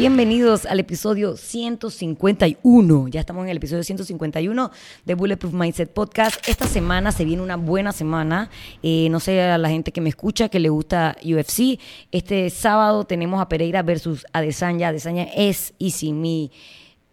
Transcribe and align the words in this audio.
Bienvenidos 0.00 0.64
al 0.64 0.80
episodio 0.80 1.36
151. 1.36 3.08
Ya 3.08 3.20
estamos 3.20 3.44
en 3.44 3.50
el 3.50 3.58
episodio 3.58 3.84
151 3.84 4.70
de 5.04 5.14
Bulletproof 5.14 5.52
Mindset 5.52 5.92
Podcast. 5.92 6.48
Esta 6.48 6.66
semana 6.66 7.12
se 7.12 7.26
viene 7.26 7.42
una 7.42 7.56
buena 7.56 7.92
semana. 7.92 8.48
Eh, 8.82 9.08
no 9.10 9.20
sé 9.20 9.42
a 9.42 9.58
la 9.58 9.68
gente 9.68 9.92
que 9.92 10.00
me 10.00 10.08
escucha 10.08 10.48
que 10.48 10.58
le 10.58 10.70
gusta 10.70 11.18
UFC. 11.22 11.78
Este 12.12 12.48
sábado 12.48 13.04
tenemos 13.04 13.42
a 13.42 13.50
Pereira 13.50 13.82
versus 13.82 14.24
Adesanya. 14.32 14.88
Adesanya 14.88 15.24
es 15.36 15.74
y 15.76 15.90
si 15.90 16.14
mi 16.14 16.50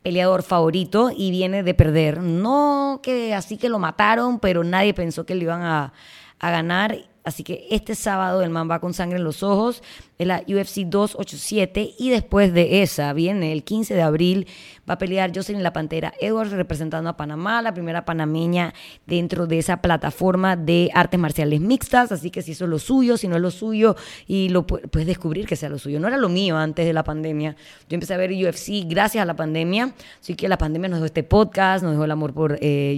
peleador 0.01 0.41
favorito 0.41 1.11
y 1.13 1.29
viene 1.29 1.63
de 1.63 1.73
perder. 1.73 2.21
No 2.21 3.01
que 3.03 3.33
así 3.33 3.57
que 3.57 3.67
lo 3.67 3.79
mataron, 3.79 4.39
pero 4.39 4.63
nadie 4.63 4.93
pensó 4.93 5.25
que 5.25 5.35
le 5.35 5.43
iban 5.43 5.61
a, 5.61 5.91
a 6.39 6.51
ganar. 6.51 6.97
Así 7.25 7.43
que 7.43 7.67
este 7.69 7.95
sábado 7.95 8.43
el 8.43 8.49
man 8.49 8.71
va 8.71 8.79
con 8.79 8.93
sangre 8.93 9.17
en 9.17 9.25
los 9.25 9.43
ojos 9.43 9.83
es 10.17 10.27
la 10.27 10.43
UFC 10.47 10.85
287 10.85 11.95
y 11.97 12.09
después 12.09 12.53
de 12.53 12.81
esa 12.81 13.13
viene 13.13 13.51
el 13.51 13.63
15 13.63 13.93
de 13.93 14.01
abril 14.01 14.47
va 14.89 14.95
a 14.95 14.97
pelear 14.97 15.31
Jocelyn 15.33 15.63
La 15.63 15.73
Pantera 15.73 16.13
Edwards 16.19 16.51
representando 16.51 17.09
a 17.09 17.17
Panamá, 17.17 17.61
la 17.61 17.73
primera 17.73 18.05
panameña 18.05 18.73
dentro 19.05 19.47
de 19.47 19.59
esa 19.59 19.81
plataforma 19.81 20.55
de 20.55 20.89
artes 20.93 21.19
marciales 21.19 21.61
mixtas, 21.61 22.11
así 22.11 22.31
que 22.31 22.41
si 22.41 22.53
eso 22.53 22.63
es 22.63 22.69
lo 22.69 22.79
suyo, 22.79 23.17
si 23.17 23.27
no 23.27 23.35
es 23.35 23.41
lo 23.41 23.51
suyo 23.51 23.95
y 24.27 24.49
lo 24.49 24.65
puedes 24.65 25.07
descubrir 25.07 25.45
que 25.45 25.55
sea 25.55 25.69
lo 25.69 25.77
suyo. 25.77 25.99
No 25.99 26.07
era 26.07 26.17
lo 26.17 26.29
mío 26.29 26.57
antes 26.57 26.85
de 26.85 26.93
la 26.93 27.03
pandemia. 27.03 27.55
Yo 27.89 27.95
empecé 27.95 28.13
a 28.13 28.17
ver 28.17 28.31
UFC 28.31 28.87
gracias 28.87 29.21
a 29.21 29.25
la 29.25 29.35
pandemia, 29.35 29.93
así 30.19 30.35
que 30.35 30.47
la 30.47 30.57
pandemia 30.57 30.89
nos 30.89 30.99
dejó 30.99 31.05
este 31.05 31.23
podcast, 31.23 31.83
nos 31.83 31.91
dejó 31.91 32.05
el 32.05 32.11
amor 32.11 32.33
por 32.33 32.57
eh, 32.61 32.95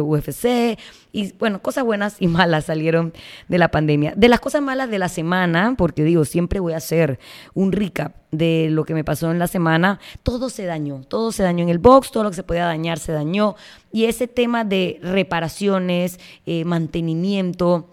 UFC 0.00 0.44
eh, 0.44 0.76
y 1.12 1.32
bueno, 1.34 1.60
cosas 1.60 1.84
buenas 1.84 2.16
y 2.20 2.26
malas 2.26 2.66
salieron 2.66 3.12
de 3.48 3.58
la 3.58 3.70
pandemia. 3.70 4.14
De 4.16 4.28
las 4.28 4.40
cosas 4.40 4.62
malas 4.62 4.90
de 4.90 4.98
la 4.98 5.08
semana, 5.08 5.74
porque 5.76 6.04
digo, 6.04 6.24
siempre 6.24 6.51
voy 6.60 6.72
a 6.72 6.78
hacer 6.78 7.18
un 7.54 7.72
recap 7.72 8.14
de 8.30 8.68
lo 8.70 8.84
que 8.84 8.94
me 8.94 9.04
pasó 9.04 9.30
en 9.30 9.38
la 9.38 9.46
semana. 9.46 10.00
Todo 10.22 10.50
se 10.50 10.64
dañó, 10.64 11.02
todo 11.08 11.32
se 11.32 11.42
dañó 11.42 11.62
en 11.62 11.68
el 11.68 11.78
box, 11.78 12.10
todo 12.10 12.24
lo 12.24 12.30
que 12.30 12.36
se 12.36 12.42
podía 12.42 12.64
dañar 12.64 12.98
se 12.98 13.12
dañó. 13.12 13.56
Y 13.92 14.04
ese 14.04 14.28
tema 14.28 14.64
de 14.64 14.98
reparaciones, 15.02 16.18
eh, 16.46 16.64
mantenimiento, 16.64 17.88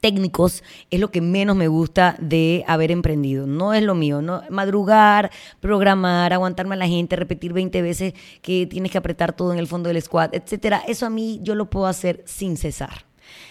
técnicos 0.00 0.62
es 0.90 0.98
lo 0.98 1.10
que 1.10 1.20
menos 1.20 1.56
me 1.56 1.68
gusta 1.68 2.16
de 2.20 2.64
haber 2.66 2.90
emprendido. 2.90 3.46
No 3.46 3.74
es 3.74 3.82
lo 3.82 3.94
mío, 3.94 4.22
no 4.22 4.42
madrugar, 4.50 5.30
programar, 5.60 6.32
aguantarme 6.32 6.74
a 6.74 6.78
la 6.78 6.88
gente, 6.88 7.16
repetir 7.16 7.52
20 7.52 7.82
veces 7.82 8.14
que 8.42 8.66
tienes 8.66 8.90
que 8.90 8.98
apretar 8.98 9.32
todo 9.34 9.52
en 9.52 9.58
el 9.58 9.66
fondo 9.66 9.88
del 9.88 10.02
squad, 10.02 10.34
etcétera. 10.34 10.82
Eso 10.86 11.06
a 11.06 11.10
mí 11.10 11.40
yo 11.42 11.54
lo 11.54 11.70
puedo 11.70 11.86
hacer 11.86 12.22
sin 12.26 12.56
cesar 12.56 13.09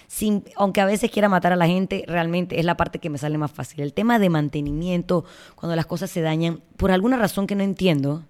sin, 0.10 0.44
aunque 0.56 0.82
a 0.82 0.86
veces 0.86 1.12
quiera 1.12 1.30
matar 1.30 1.54
a 1.54 1.56
la 1.56 1.68
gente, 1.68 2.04
realmente 2.08 2.60
es 2.60 2.66
la 2.66 2.76
parte 2.76 2.98
que 2.98 3.12
me 3.12 3.20
sale 3.20 3.38
más 3.38 3.52
fácil. 3.52 3.82
El 3.82 3.94
tema 3.94 4.18
de 4.18 4.30
mantenimiento, 4.30 5.24
cuando 5.54 5.76
las 5.76 5.86
cosas 5.86 6.10
se 6.10 6.22
dañan, 6.22 6.62
por 6.78 6.92
alguna 6.92 7.16
razón 7.16 7.46
que 7.46 7.54
no 7.54 7.62
entiendo, 7.62 8.26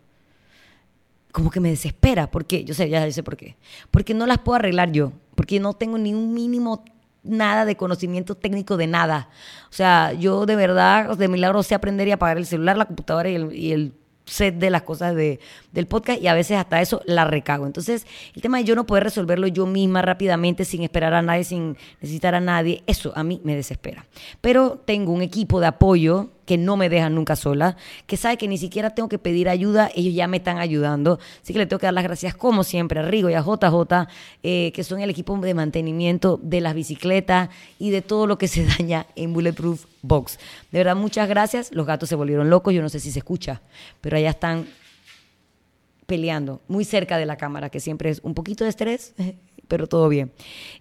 como 1.32 1.50
que 1.50 1.62
me 1.62 1.70
desespera. 1.70 2.30
¿Por 2.30 2.44
qué? 2.44 2.66
Yo 2.66 2.74
sé, 2.74 2.90
ya 2.90 3.10
sé 3.10 3.24
por 3.24 3.38
qué. 3.38 3.56
Porque 3.92 4.14
no 4.14 4.26
las 4.26 4.40
puedo 4.40 4.58
arreglar 4.58 4.92
yo, 4.92 5.14
porque 5.36 5.62
no 5.62 5.74
tengo 5.74 5.98
ni 5.98 6.14
un 6.14 6.34
mínimo 6.34 6.84
nada 7.24 7.64
de 7.64 7.78
conocimiento 7.78 8.36
técnico 8.36 8.76
de 8.76 8.88
nada. 8.88 9.30
O 9.70 9.74
sea, 9.74 10.12
yo 10.12 10.46
de 10.46 10.58
verdad, 10.58 11.18
de 11.18 11.28
milagro 11.30 11.64
sé 11.64 11.76
aprender 11.76 12.10
y 12.10 12.12
apagar 12.12 12.38
el 12.38 12.46
celular, 12.46 12.78
la 12.78 12.88
computadora 12.88 13.30
y 13.30 13.72
el 13.72 13.94
set 14.30 14.56
de 14.56 14.70
las 14.70 14.84
cosas 14.84 15.16
de, 15.16 15.40
del 15.72 15.88
podcast 15.88 16.22
y 16.22 16.28
a 16.28 16.34
veces 16.34 16.58
hasta 16.58 16.82
eso 16.82 17.02
la 17.06 17.26
recago. 17.26 17.66
Entonces, 17.66 18.06
el 18.36 18.42
tema 18.42 18.58
de 18.58 18.64
yo 18.64 18.76
no 18.76 18.86
poder 18.86 19.04
resolverlo 19.04 19.48
yo 19.48 19.66
misma 19.66 20.02
rápidamente 20.02 20.66
sin 20.66 20.84
esperar 20.84 21.14
a 21.14 21.22
nadie, 21.22 21.44
sin 21.44 21.78
necesitar 22.02 22.36
a 22.36 22.40
nadie, 22.40 22.84
eso 22.88 23.12
a 23.16 23.24
mí 23.24 23.42
me 23.44 23.56
desespera. 23.56 24.06
Pero 24.42 24.82
tengo 24.86 25.12
un 25.12 25.22
equipo 25.22 25.60
de 25.60 25.68
apoyo 25.68 26.30
que 26.50 26.58
no 26.58 26.78
me 26.78 26.90
dejan 26.90 27.14
nunca 27.14 27.36
sola, 27.36 27.78
que 28.08 28.18
sabe 28.18 28.38
que 28.38 28.48
ni 28.48 28.58
siquiera 28.58 28.90
tengo 28.90 29.08
que 29.08 29.20
pedir 29.20 29.50
ayuda, 29.50 29.92
ellos 29.94 30.16
ya 30.16 30.26
me 30.26 30.38
están 30.38 30.58
ayudando. 30.58 31.20
Así 31.44 31.54
que 31.54 31.60
le 31.60 31.68
tengo 31.68 31.80
que 31.80 31.86
dar 31.86 31.94
las 31.94 32.04
gracias, 32.04 32.34
como 32.34 32.64
siempre, 32.64 33.00
a 33.00 33.04
Rigo 33.04 33.30
y 33.30 33.36
a 33.36 33.42
JJ, 33.42 34.08
eh, 34.42 34.72
que 34.74 34.84
son 34.84 35.00
el 35.00 35.12
equipo 35.12 35.38
de 35.38 35.54
mantenimiento 35.54 36.40
de 36.42 36.60
las 36.62 36.74
bicicletas 36.74 37.50
y 37.78 37.92
de 37.92 38.02
todo 38.02 38.26
lo 38.26 38.40
que 38.40 38.48
se 38.48 38.66
daña 38.80 39.06
en 39.16 39.32
Bulletproof 39.32 39.86
Box. 40.02 40.40
De 40.72 40.80
verdad, 40.80 40.96
muchas 40.96 41.30
gracias. 41.30 41.72
Los 41.72 41.86
gatos 41.86 42.10
se 42.10 42.16
volvieron 42.16 42.50
locos, 42.50 42.74
yo 42.74 42.82
no 42.82 42.90
sé 42.90 43.00
si 43.00 43.12
se 43.12 43.20
escucha, 43.20 43.62
pero 44.02 44.18
allá 44.18 44.32
están 44.32 44.66
peleando 46.08 46.62
muy 46.68 46.84
cerca 46.84 47.20
de 47.20 47.28
la 47.28 47.38
cámara, 47.38 47.70
que 47.70 47.80
siempre 47.80 48.10
es 48.10 48.22
un 48.24 48.34
poquito 48.34 48.64
de 48.64 48.72
estrés, 48.72 49.14
pero 49.70 49.88
todo 49.88 50.10
bien. 50.10 50.34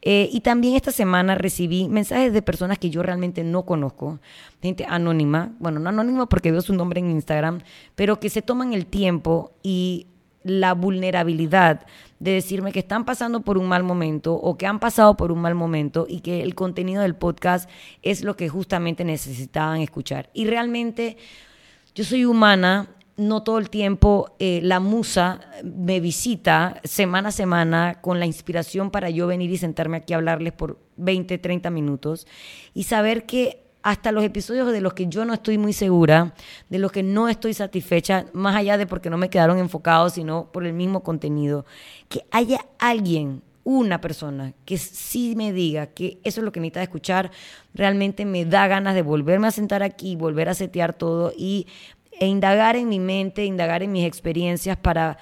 Eh, 0.03 0.29
y 0.33 0.41
también 0.41 0.75
esta 0.75 0.91
semana 0.91 1.37
recibí 1.37 1.89
mensajes 1.89 2.33
de 2.33 2.43
personas 2.43 2.79
que 2.79 2.91
yo 2.91 3.05
realmente 3.05 3.45
no 3.45 3.65
conozco, 3.65 4.19
gente 4.61 4.85
anónima, 4.89 5.53
bueno, 5.61 5.79
no 5.79 5.91
anónima 5.91 6.29
porque 6.29 6.51
veo 6.51 6.63
su 6.63 6.75
nombre 6.75 6.99
en 6.99 7.13
Instagram, 7.13 7.61
pero 7.95 8.19
que 8.19 8.31
se 8.31 8.43
toman 8.43 8.73
el 8.73 8.87
tiempo 8.87 9.53
y 9.63 10.09
la 10.43 10.73
vulnerabilidad 10.75 11.87
de 12.19 12.33
decirme 12.33 12.73
que 12.73 12.79
están 12.81 13.05
pasando 13.05 13.43
por 13.43 13.59
un 13.59 13.69
mal 13.69 13.85
momento 13.85 14.35
o 14.35 14.57
que 14.57 14.67
han 14.67 14.81
pasado 14.81 15.17
por 15.17 15.31
un 15.31 15.41
mal 15.41 15.55
momento 15.55 16.07
y 16.09 16.21
que 16.21 16.43
el 16.43 16.55
contenido 16.55 17.03
del 17.03 17.15
podcast 17.15 17.69
es 18.03 18.25
lo 18.25 18.35
que 18.37 18.49
justamente 18.49 19.05
necesitaban 19.05 19.81
escuchar. 19.81 20.31
Y 20.33 20.47
realmente 20.47 21.17
yo 21.95 22.05
soy 22.05 22.25
humana 22.25 22.89
no 23.19 23.43
todo 23.43 23.59
el 23.59 23.69
tiempo 23.69 24.31
eh, 24.39 24.61
la 24.63 24.81
musa 24.81 25.41
me 25.63 26.01
visita 26.01 26.81
semana 26.85 27.29
a 27.29 27.33
semana 27.33 27.99
con 28.01 28.21
la 28.21 28.27
inspiración 28.27 28.91
para 28.91 29.11
yo 29.11 29.27
venir 29.27 29.51
y 29.51 29.59
sentarme 29.59 29.99
aquí 29.99 30.15
a 30.15 30.17
hablarles 30.17 30.53
por 30.53 30.79
20, 30.97 31.37
30 31.37 31.69
minutos 31.71 32.27
y 32.75 32.85
saber 32.85 33.27
que 33.27 33.65
hasta 33.83 34.13
los 34.13 34.25
episodios 34.25 34.73
de 34.73 34.81
los 34.81 34.95
que 34.95 35.09
yo 35.09 35.25
no 35.25 35.35
estoy 35.35 35.59
muy 35.59 35.73
segura, 35.73 36.35
de 36.69 36.79
los 36.79 36.93
que 36.93 37.03
no 37.03 37.29
estoy 37.29 37.55
satisfecha, 37.55 38.27
más 38.33 38.55
allá 38.55 38.77
de 38.77 38.87
porque 38.87 39.11
no 39.11 39.19
me 39.19 39.31
quedaron 39.31 39.59
enfocados, 39.59 40.15
sino 40.15 40.51
por 40.53 40.65
el 40.65 40.73
mismo 40.73 41.03
contenido, 41.03 41.65
que 42.09 42.25
haya 42.31 42.67
alguien 42.79 43.43
una 43.65 44.01
persona 44.01 44.55
que 44.65 44.79
sí 44.79 45.35
me 45.37 45.53
diga 45.53 45.89
que 45.89 46.19
eso 46.25 46.41
es 46.41 46.45
lo 46.45 46.53
que 46.53 46.61
necesita 46.61 46.83
escuchar, 46.83 47.31
realmente 47.75 48.25
me 48.25 48.47
da 48.47 48.67
ganas 48.67 48.95
de 48.95 49.03
volverme 49.03 49.47
a 49.47 49.51
sentar 49.51 49.83
aquí, 49.83 50.17
volver 50.17 50.49
a 50.49 50.55
setear 50.55 50.95
todo 50.95 51.35
y 51.37 51.67
e 52.19 52.27
indagar 52.27 52.77
en 52.77 52.89
mi 52.89 52.99
mente, 52.99 53.45
indagar 53.45 53.83
en 53.83 53.93
mis 53.93 54.07
experiencias 54.07 54.77
para 54.77 55.19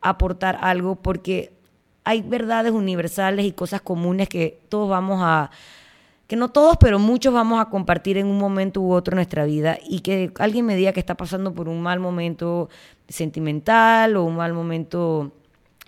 aportar 0.00 0.58
algo, 0.60 0.96
porque 0.96 1.52
hay 2.04 2.22
verdades 2.22 2.72
universales 2.72 3.44
y 3.44 3.52
cosas 3.52 3.80
comunes 3.82 4.28
que 4.28 4.60
todos 4.68 4.88
vamos 4.88 5.20
a, 5.22 5.50
que 6.26 6.36
no 6.36 6.48
todos, 6.50 6.76
pero 6.78 6.98
muchos 6.98 7.34
vamos 7.34 7.60
a 7.60 7.66
compartir 7.66 8.16
en 8.16 8.26
un 8.26 8.38
momento 8.38 8.80
u 8.80 8.92
otro 8.92 9.12
en 9.12 9.16
nuestra 9.16 9.44
vida 9.44 9.78
y 9.86 10.00
que 10.00 10.32
alguien 10.38 10.64
me 10.64 10.76
diga 10.76 10.92
que 10.92 11.00
está 11.00 11.16
pasando 11.16 11.52
por 11.52 11.68
un 11.68 11.82
mal 11.82 12.00
momento 12.00 12.68
sentimental 13.08 14.16
o 14.16 14.24
un 14.24 14.36
mal 14.36 14.54
momento 14.54 15.32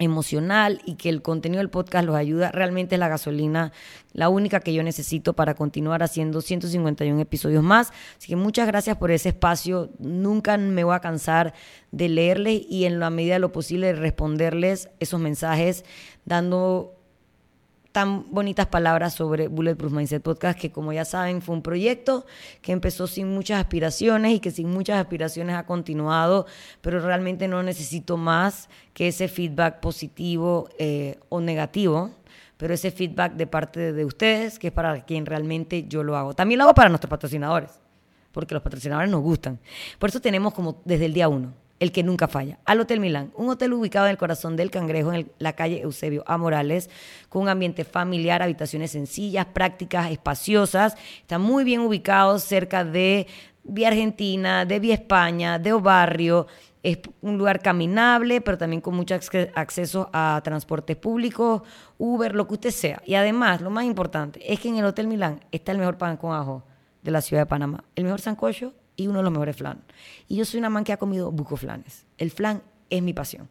emocional 0.00 0.81
y 0.84 0.94
que 0.94 1.09
el 1.09 1.22
contenido 1.22 1.59
del 1.59 1.71
podcast 1.71 2.05
los 2.05 2.16
ayuda, 2.16 2.50
realmente 2.50 2.97
es 2.97 2.99
la 2.99 3.09
gasolina, 3.09 3.71
la 4.12 4.28
única 4.28 4.59
que 4.61 4.75
yo 4.75 4.83
necesito 4.83 5.34
para 5.34 5.55
continuar 5.55 6.03
haciendo 6.03 6.41
151 6.41 7.21
episodios 7.21 7.62
más. 7.62 7.93
Así 8.19 8.28
que 8.28 8.37
muchas 8.37 8.66
gracias 8.66 8.97
por 8.97 9.12
ese 9.12 9.28
espacio. 9.28 9.91
Nunca 9.99 10.56
me 10.56 10.83
voy 10.83 10.97
a 10.97 11.00
cansar 11.00 11.55
de 11.93 12.09
leerles 12.09 12.62
y 12.69 12.87
en 12.87 12.99
la 12.99 13.10
medida 13.10 13.34
de 13.34 13.41
lo 13.41 13.53
posible 13.53 13.93
responderles 13.93 14.89
esos 14.99 15.21
mensajes, 15.21 15.84
dando 16.25 17.00
tan 17.93 18.31
bonitas 18.31 18.67
palabras 18.67 19.15
sobre 19.15 19.49
Bulletproof 19.49 19.93
Mindset 19.93 20.23
Podcast, 20.23 20.59
que 20.59 20.71
como 20.71 20.93
ya 20.93 21.05
saben 21.05 21.43
fue 21.43 21.55
un 21.55 21.62
proyecto 21.62 22.25
que 22.62 22.73
empezó 22.73 23.06
sin 23.06 23.34
muchas 23.34 23.61
aspiraciones 23.61 24.34
y 24.34 24.41
que 24.41 24.51
sin 24.51 24.71
muchas 24.71 25.01
aspiraciones 25.01 25.56
ha 25.56 25.67
continuado, 25.67 26.47
pero 26.81 27.01
realmente 27.01 27.49
no 27.49 27.62
necesito 27.62 28.17
más 28.17 28.69
que 28.95 29.09
ese 29.09 29.28
feedback 29.28 29.81
positivo 29.81 30.69
eh, 30.78 31.19
o 31.28 31.41
negativo, 31.41 32.10
pero 32.57 32.75
ese 32.75 32.91
feedback 32.91 33.34
de 33.34 33.47
parte 33.47 33.93
de 33.93 34.04
ustedes, 34.04 34.59
que 34.59 34.69
es 34.69 34.72
para 34.72 35.04
quien 35.04 35.27
realmente 35.27 35.86
yo 35.89 36.04
lo 36.04 36.16
hago. 36.16 36.34
También 36.34 36.59
lo 36.59 36.65
hago 36.65 36.75
para 36.75 36.91
nuestros 36.91 37.10
patrocinadores, 37.10 37.81
porque 38.31 38.54
los 38.54 38.63
patrocinadores 38.63 39.10
nos 39.10 39.22
gustan. 39.22 39.59
Por 39.98 40.10
eso 40.10 40.21
tenemos 40.21 40.54
como 40.54 40.81
desde 40.84 41.07
el 41.07 41.15
día 41.15 41.28
uno 41.28 41.54
el 41.80 41.92
que 41.92 42.03
nunca 42.03 42.28
falla. 42.28 42.59
Al 42.66 42.78
Hotel 42.78 43.00
Milán, 43.00 43.32
un 43.34 43.48
hotel 43.48 43.72
ubicado 43.72 44.06
en 44.06 44.12
el 44.12 44.18
corazón 44.18 44.54
del 44.54 44.71
Cangrejo, 44.71 45.12
en 45.15 45.32
la 45.38 45.54
calle 45.54 45.80
Eusebio 45.80 46.22
A. 46.27 46.36
Morales, 46.36 46.91
con 47.30 47.42
un 47.42 47.48
ambiente 47.48 47.84
familiar, 47.84 48.42
habitaciones 48.42 48.92
sencillas, 48.92 49.47
prácticas, 49.47 50.10
espaciosas. 50.10 50.94
Está 51.22 51.38
muy 51.38 51.65
bien 51.65 51.80
ubicado 51.80 52.38
cerca 52.38 52.84
de 52.84 53.27
Vía 53.65 53.88
Argentina, 53.88 54.66
de 54.66 54.78
Vía 54.78 54.94
España, 54.94 55.59
de 55.59 55.72
Obarrio. 55.72 56.47
Es 56.82 56.98
un 57.22 57.38
lugar 57.38 57.60
caminable, 57.60 58.42
pero 58.42 58.59
también 58.59 58.83
con 58.83 58.94
mucho 58.94 59.15
acceso 59.15 60.10
a 60.12 60.41
transportes 60.44 60.97
públicos, 60.97 61.62
Uber, 61.97 62.34
lo 62.34 62.47
que 62.47 62.54
usted 62.54 62.71
sea. 62.71 63.03
Y 63.06 63.15
además, 63.15 63.62
lo 63.62 63.71
más 63.71 63.84
importante, 63.84 64.53
es 64.53 64.60
que 64.60 64.68
en 64.68 64.76
el 64.76 64.84
Hotel 64.84 65.06
Milán 65.06 65.41
está 65.50 65.72
el 65.72 65.78
mejor 65.78 65.97
pan 65.97 66.18
con 66.18 66.34
ajo 66.34 66.62
de 67.03 67.10
la 67.10 67.22
ciudad 67.22 67.42
de 67.42 67.47
Panamá, 67.47 67.84
el 67.97 68.04
mejor 68.04 68.21
sancocho 68.21 68.74
y 69.00 69.06
uno 69.06 69.18
de 69.18 69.22
los 69.24 69.32
mejores 69.32 69.56
flan. 69.56 69.80
Y 70.28 70.36
yo 70.36 70.44
soy 70.44 70.58
una 70.58 70.68
man 70.68 70.84
que 70.84 70.92
ha 70.92 70.98
comido 70.98 71.32
buco 71.32 71.56
flanes. 71.56 72.04
El 72.18 72.30
flan 72.30 72.62
es 72.91 73.02
mi 73.02 73.14
pasión. 73.14 73.48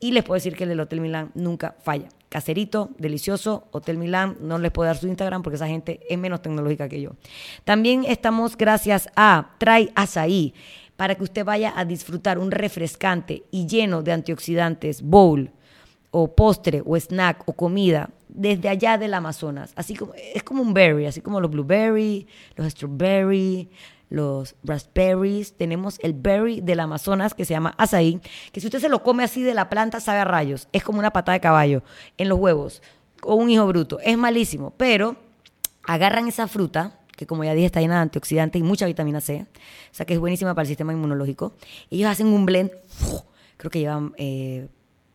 Y 0.00 0.12
les 0.12 0.24
puedo 0.24 0.36
decir 0.36 0.56
que 0.56 0.64
el 0.64 0.70
del 0.70 0.80
Hotel 0.80 1.02
Milán 1.02 1.32
nunca 1.34 1.76
falla. 1.82 2.08
Caserito, 2.30 2.90
delicioso, 2.98 3.68
Hotel 3.72 3.98
Milán, 3.98 4.36
no 4.40 4.58
les 4.58 4.72
puedo 4.72 4.86
dar 4.86 4.96
su 4.96 5.06
Instagram 5.06 5.42
porque 5.42 5.56
esa 5.56 5.66
gente 5.66 6.00
es 6.08 6.18
menos 6.18 6.40
tecnológica 6.40 6.88
que 6.88 7.00
yo. 7.00 7.10
También 7.64 8.04
estamos 8.06 8.56
gracias 8.56 9.08
a 9.16 9.50
Try 9.58 9.90
Azaí. 9.94 10.54
para 10.96 11.14
que 11.14 11.24
usted 11.24 11.44
vaya 11.44 11.74
a 11.76 11.84
disfrutar 11.84 12.38
un 12.38 12.50
refrescante 12.50 13.44
y 13.50 13.66
lleno 13.66 14.02
de 14.02 14.12
antioxidantes 14.12 15.02
bowl 15.02 15.50
o 16.10 16.34
postre 16.34 16.82
o 16.86 16.96
snack 16.96 17.42
o 17.46 17.52
comida 17.52 18.08
desde 18.28 18.70
allá 18.70 18.96
del 18.96 19.12
Amazonas. 19.12 19.72
Así 19.76 19.94
como, 19.94 20.14
es 20.14 20.42
como 20.42 20.62
un 20.62 20.72
berry, 20.72 21.04
así 21.06 21.20
como 21.20 21.40
los 21.40 21.50
blueberry, 21.50 22.26
los 22.56 22.72
strawberry, 22.72 23.68
los 24.08 24.54
raspberries. 24.62 25.56
Tenemos 25.56 25.98
el 26.02 26.12
berry 26.12 26.60
del 26.60 26.80
Amazonas 26.80 27.34
que 27.34 27.44
se 27.44 27.54
llama 27.54 27.74
azaí, 27.78 28.20
que 28.52 28.60
si 28.60 28.66
usted 28.66 28.80
se 28.80 28.88
lo 28.88 29.02
come 29.02 29.24
así 29.24 29.42
de 29.42 29.54
la 29.54 29.68
planta, 29.68 30.00
sabe 30.00 30.20
a 30.20 30.24
rayos. 30.24 30.68
Es 30.72 30.82
como 30.82 30.98
una 30.98 31.12
patada 31.12 31.34
de 31.34 31.40
caballo 31.40 31.82
en 32.18 32.28
los 32.28 32.38
huevos 32.38 32.82
o 33.22 33.34
un 33.34 33.50
hijo 33.50 33.66
bruto. 33.66 33.98
Es 34.00 34.16
malísimo, 34.16 34.74
pero 34.76 35.16
agarran 35.84 36.28
esa 36.28 36.48
fruta 36.48 36.98
que 37.16 37.26
como 37.26 37.44
ya 37.44 37.54
dije 37.54 37.66
está 37.66 37.80
llena 37.80 37.94
de 37.96 38.02
antioxidantes 38.02 38.60
y 38.60 38.62
mucha 38.62 38.86
vitamina 38.86 39.20
C, 39.20 39.46
o 39.90 39.94
sea 39.94 40.04
que 40.06 40.14
es 40.14 40.20
buenísima 40.20 40.54
para 40.54 40.62
el 40.62 40.68
sistema 40.68 40.92
inmunológico. 40.92 41.54
Ellos 41.90 42.10
hacen 42.10 42.28
un 42.28 42.44
blend, 42.44 42.70
creo 43.56 43.70
que 43.70 43.80
llevan 43.80 44.12
eh, 44.18 44.68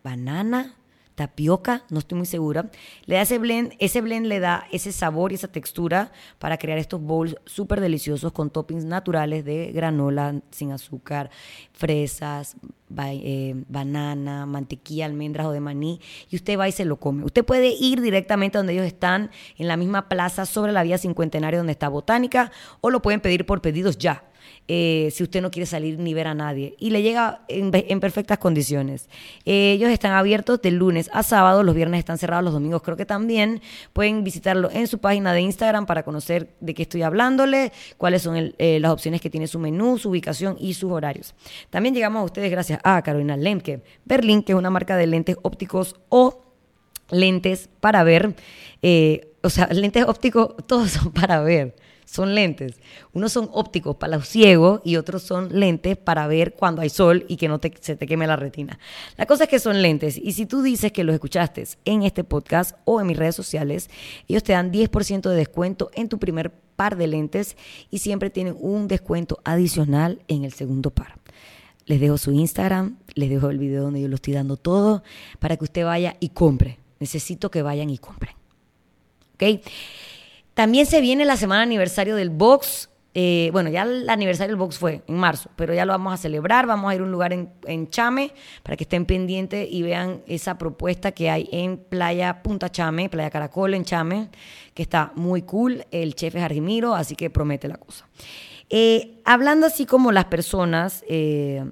banana, 0.04 0.76
tapioca, 1.16 1.84
no 1.90 2.00
estoy 2.00 2.18
muy 2.18 2.26
segura. 2.26 2.70
Le 3.06 3.16
da 3.16 3.22
ese 3.22 3.38
blend, 3.38 3.74
ese 3.80 4.02
blend 4.02 4.26
le 4.26 4.40
da 4.40 4.66
ese 4.72 4.92
sabor 4.92 5.32
y 5.32 5.36
esa 5.36 5.48
textura 5.48 6.12
para 6.40 6.58
crear 6.58 6.78
estos 6.78 7.02
bowls 7.02 7.36
súper 7.46 7.82
deliciosos 7.82 8.32
con 8.32 8.50
toppings 8.50 8.86
naturales 8.86 9.46
de 9.46 9.72
granola 9.72 10.42
sin 10.52 10.72
azúcar, 10.72 11.30
fresas, 11.74 12.56
eh, 12.98 13.56
banana, 13.68 14.46
mantequilla, 14.46 15.06
almendras 15.06 15.48
o 15.48 15.52
de 15.52 15.60
maní, 15.60 16.00
y 16.30 16.36
usted 16.36 16.58
va 16.58 16.68
y 16.68 16.72
se 16.72 16.86
lo 16.86 16.98
come. 16.98 17.24
Usted 17.24 17.46
puede 17.46 17.70
ir 17.70 18.02
directamente 18.02 18.58
donde 18.58 18.74
ellos 18.74 18.86
están, 18.86 19.32
en 19.58 19.68
la 19.68 19.78
misma 19.78 20.10
plaza 20.10 20.46
sobre 20.46 20.72
la 20.72 20.84
vía 20.84 20.98
cincuentenaria 20.98 21.60
donde 21.60 21.74
está 21.74 21.90
Botánica, 21.90 22.52
o 22.82 22.90
lo 22.90 23.02
pueden 23.02 23.22
pedir 23.22 23.46
por 23.46 23.62
pedidos 23.62 23.98
ya. 23.98 24.24
Eh, 24.68 25.10
si 25.12 25.24
usted 25.24 25.42
no 25.42 25.52
quiere 25.52 25.66
salir 25.66 26.00
ni 26.00 26.14
ver 26.14 26.28
a 26.28 26.34
nadie. 26.34 26.76
Y 26.80 26.92
le 26.92 27.02
llega 27.02 27.42
en, 27.50 27.72
perfectas 28.00 28.38
condiciones. 28.38 29.10
Eh, 29.44 29.74
ellos 29.74 29.90
están 29.90 30.14
abiertos 30.14 30.62
de 30.62 30.72
lunes 30.72 31.10
a 31.14 31.24
sábado, 31.24 31.64
los 31.64 31.76
viernes 31.76 32.00
están 32.00 32.18
cerrados, 32.18 32.46
los 32.46 32.54
domingos 32.54 32.82
creo 32.82 32.96
que 32.96 33.06
también. 33.06 33.62
Pueden 33.92 34.24
visitarlo 34.24 34.70
en 34.72 34.88
su 34.88 35.00
página 35.00 35.34
de 35.34 35.42
Instagram 35.42 35.86
para 35.86 36.04
conocer 36.04 36.56
de 36.62 36.74
qué 36.74 36.84
estoy 36.84 37.02
hablándole, 37.02 37.74
cuáles 37.98 38.22
son 38.22 38.54
eh, 38.58 38.80
las 38.80 38.92
opciones 38.92 39.20
que 39.20 39.30
tiene 39.30 39.48
su 39.48 39.60
menú, 39.60 39.98
su 39.98 40.10
ubicación 40.10 40.56
y 40.58 40.74
sus 40.74 40.92
horarios. 40.92 41.36
También 41.70 41.94
llegamos 41.94 42.22
a 42.22 42.24
ustedes 42.24 42.50
gracias 42.50 42.80
a 42.84 43.02
Carolina 43.02 43.36
Lemke, 43.36 43.82
Berlín, 44.06 44.42
que 44.42 44.54
es 44.54 44.58
una 44.58 44.70
marca 44.70 44.96
de 44.96 45.08
lentes 45.08 45.36
ópticos 45.42 45.98
o 46.08 46.46
lentes 47.10 47.68
para 47.82 48.04
ver, 48.06 48.36
o 49.44 49.50
sea, 49.50 49.68
lentes 49.68 50.06
ópticos, 50.06 50.56
todos 50.66 50.92
son 50.92 51.12
para 51.12 51.42
ver 51.42 51.76
son 52.12 52.36
lentes. 52.36 52.76
Unos 53.14 53.32
son 53.32 53.50
ópticos 53.54 53.96
para 53.96 54.18
los 54.18 54.28
ciegos 54.28 54.82
y 54.84 54.98
otros 54.98 55.24
son 55.24 55.58
lentes 55.58 55.96
para 55.96 56.28
ver 56.28 56.56
cuando 56.56 56.82
hay 56.82 56.90
sol 56.90 57.26
y 57.30 57.38
que 57.38 57.48
no 57.48 57.58
se 57.80 57.96
te 57.96 58.06
queme 58.06 58.28
la 58.28 58.36
retina. 58.36 58.80
La 59.16 59.26
cosa 59.26 59.46
es 59.46 59.50
que 59.50 59.60
son 59.60 59.82
lentes 59.82 60.18
y 60.18 60.34
si 60.34 60.46
tú 60.46 60.62
dices 60.62 60.92
que 60.92 61.06
los 61.06 61.14
escuchaste 61.14 61.66
en 61.86 62.04
este 62.04 62.26
podcast 62.26 62.76
o 62.84 63.00
en 63.00 63.08
mis 63.08 63.16
redes 63.16 63.36
sociales, 63.36 63.90
ellos 64.28 64.44
te 64.44 64.52
dan 64.52 64.74
10% 64.74 65.30
de 65.30 65.36
descuento 65.38 65.90
en 65.94 66.10
tu 66.10 66.20
primer 66.20 66.52
par 66.52 66.98
de 66.98 67.08
lentes 67.08 67.56
y 67.90 68.00
siempre 68.00 68.30
tienen 68.30 68.58
un 68.60 68.90
descuento 68.90 69.40
adicional 69.46 70.22
en 70.28 70.44
el 70.44 70.52
segundo 70.52 70.90
par. 70.90 71.18
Les 71.86 72.02
dejo 72.02 72.18
su 72.18 72.34
Instagram, 72.34 72.98
les 73.16 73.30
dejo 73.30 73.50
el 73.50 73.58
video 73.58 73.84
donde 73.84 74.02
yo 74.02 74.10
lo 74.10 74.16
estoy 74.16 74.34
dando 74.34 74.58
todo 74.58 75.02
para 75.40 75.56
que 75.56 75.64
usted 75.64 75.86
vaya 75.86 76.18
y 76.20 76.30
compre. 76.30 76.78
Necesito 77.00 77.50
que 77.50 77.62
vayan 77.62 77.90
y 77.90 77.98
compren. 77.98 78.36
¿Ok? 79.36 79.64
También 80.62 80.86
se 80.86 81.02
viene 81.02 81.26
la 81.26 81.38
semana 81.38 81.64
aniversario 81.64 82.16
del 82.16 82.30
box. 82.30 82.92
Eh, 83.16 83.50
bueno, 83.52 83.72
ya 83.72 83.82
el 83.82 84.08
aniversario 84.08 84.52
del 84.52 84.60
box 84.60 84.78
fue 84.78 85.02
en 85.08 85.16
marzo, 85.16 85.50
pero 85.56 85.74
ya 85.74 85.86
lo 85.86 85.92
vamos 85.92 86.14
a 86.14 86.18
celebrar. 86.18 86.68
Vamos 86.68 86.92
a 86.92 86.94
ir 86.94 87.02
a 87.02 87.04
un 87.04 87.12
lugar 87.12 87.34
en, 87.34 87.90
Chame 87.90 88.32
para 88.62 88.78
que 88.78 88.84
estén 88.84 89.08
pendientes 89.08 89.68
y 89.72 89.82
vean 89.82 90.22
esa 90.28 90.60
propuesta 90.60 91.14
que 91.14 91.32
hay 91.32 91.50
en 91.52 91.78
Playa 91.78 92.44
Punta 92.44 92.70
Chame, 92.70 93.10
Playa 93.10 93.32
Caracol 93.32 93.74
en 93.74 93.86
Chame, 93.86 94.30
que 94.76 94.84
está 94.84 95.14
muy 95.16 95.42
cool. 95.42 95.84
El 95.90 96.14
chef 96.14 96.36
es 96.36 96.44
Argimiro, 96.44 96.94
así 96.94 97.16
que 97.16 97.32
promete 97.32 97.68
la 97.68 97.78
cosa. 97.78 98.08
Eh, 98.70 99.20
hablando 99.26 99.66
así 99.66 99.88
como 99.88 100.12
las 100.12 100.26
personas, 100.26 101.04
eh, 101.10 101.66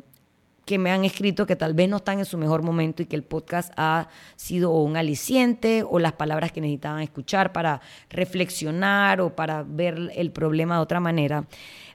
que 0.69 0.77
me 0.77 0.91
han 0.91 1.03
escrito 1.03 1.47
que 1.47 1.55
tal 1.55 1.73
vez 1.73 1.89
no 1.89 1.97
están 1.97 2.19
en 2.19 2.25
su 2.25 2.37
mejor 2.37 2.61
momento 2.61 3.01
y 3.01 3.07
que 3.07 3.15
el 3.15 3.23
podcast 3.23 3.73
ha 3.75 4.07
sido 4.35 4.69
un 4.69 4.97
aliciente 4.97 5.83
o 5.83 5.97
las 5.97 6.13
palabras 6.13 6.51
que 6.51 6.61
necesitaban 6.61 7.01
escuchar 7.01 7.51
para 7.51 7.81
reflexionar 8.11 9.19
o 9.19 9.35
para 9.35 9.63
ver 9.63 10.11
el 10.13 10.29
problema 10.29 10.75
de 10.75 10.81
otra 10.81 10.99
manera, 10.99 11.45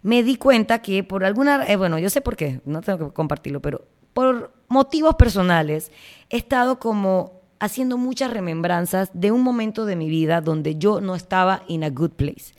me 0.02 0.24
di 0.24 0.34
cuenta 0.34 0.82
que 0.82 1.04
por 1.04 1.24
alguna, 1.24 1.64
eh, 1.68 1.76
bueno, 1.76 2.00
yo 2.00 2.10
sé 2.10 2.20
por 2.20 2.34
qué, 2.34 2.62
no 2.64 2.80
tengo 2.80 3.10
que 3.10 3.14
compartirlo, 3.14 3.62
pero 3.62 3.86
por 4.12 4.52
motivos 4.66 5.14
personales 5.14 5.92
he 6.28 6.36
estado 6.36 6.80
como 6.80 7.42
haciendo 7.60 7.96
muchas 7.96 8.32
remembranzas 8.32 9.08
de 9.14 9.30
un 9.30 9.42
momento 9.42 9.86
de 9.86 9.94
mi 9.94 10.08
vida 10.08 10.40
donde 10.40 10.74
yo 10.78 11.00
no 11.00 11.14
estaba 11.14 11.62
in 11.68 11.84
a 11.84 11.90
good 11.90 12.10
place 12.10 12.54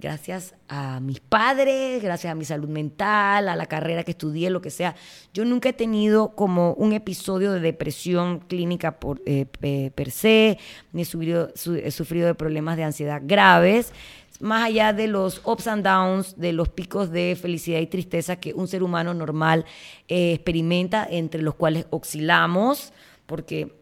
gracias 0.00 0.54
a 0.68 0.98
mis 1.00 1.20
padres, 1.20 2.02
gracias 2.02 2.32
a 2.32 2.34
mi 2.34 2.44
salud 2.44 2.68
mental, 2.68 3.48
a 3.48 3.54
la 3.54 3.66
carrera 3.66 4.02
que 4.02 4.12
estudié, 4.12 4.50
lo 4.50 4.60
que 4.60 4.70
sea, 4.70 4.96
yo 5.34 5.44
nunca 5.44 5.68
he 5.68 5.72
tenido 5.72 6.34
como 6.34 6.72
un 6.72 6.92
episodio 6.92 7.52
de 7.52 7.60
depresión 7.60 8.40
clínica 8.40 8.98
por, 8.98 9.20
eh, 9.26 9.46
per 9.94 10.10
se, 10.10 10.58
ni 10.92 11.02
he, 11.02 11.04
he 11.04 11.90
sufrido 11.90 12.26
de 12.26 12.34
problemas 12.34 12.76
de 12.76 12.84
ansiedad 12.84 13.22
graves, 13.24 13.92
más 14.40 14.64
allá 14.64 14.92
de 14.94 15.06
los 15.06 15.42
ups 15.44 15.66
and 15.66 15.84
downs, 15.84 16.38
de 16.38 16.52
los 16.52 16.70
picos 16.70 17.10
de 17.10 17.36
felicidad 17.40 17.80
y 17.80 17.86
tristeza 17.86 18.36
que 18.36 18.54
un 18.54 18.68
ser 18.68 18.82
humano 18.82 19.12
normal 19.12 19.66
eh, 20.08 20.32
experimenta, 20.32 21.06
entre 21.08 21.42
los 21.42 21.54
cuales 21.54 21.86
oscilamos, 21.90 22.92
porque 23.26 23.79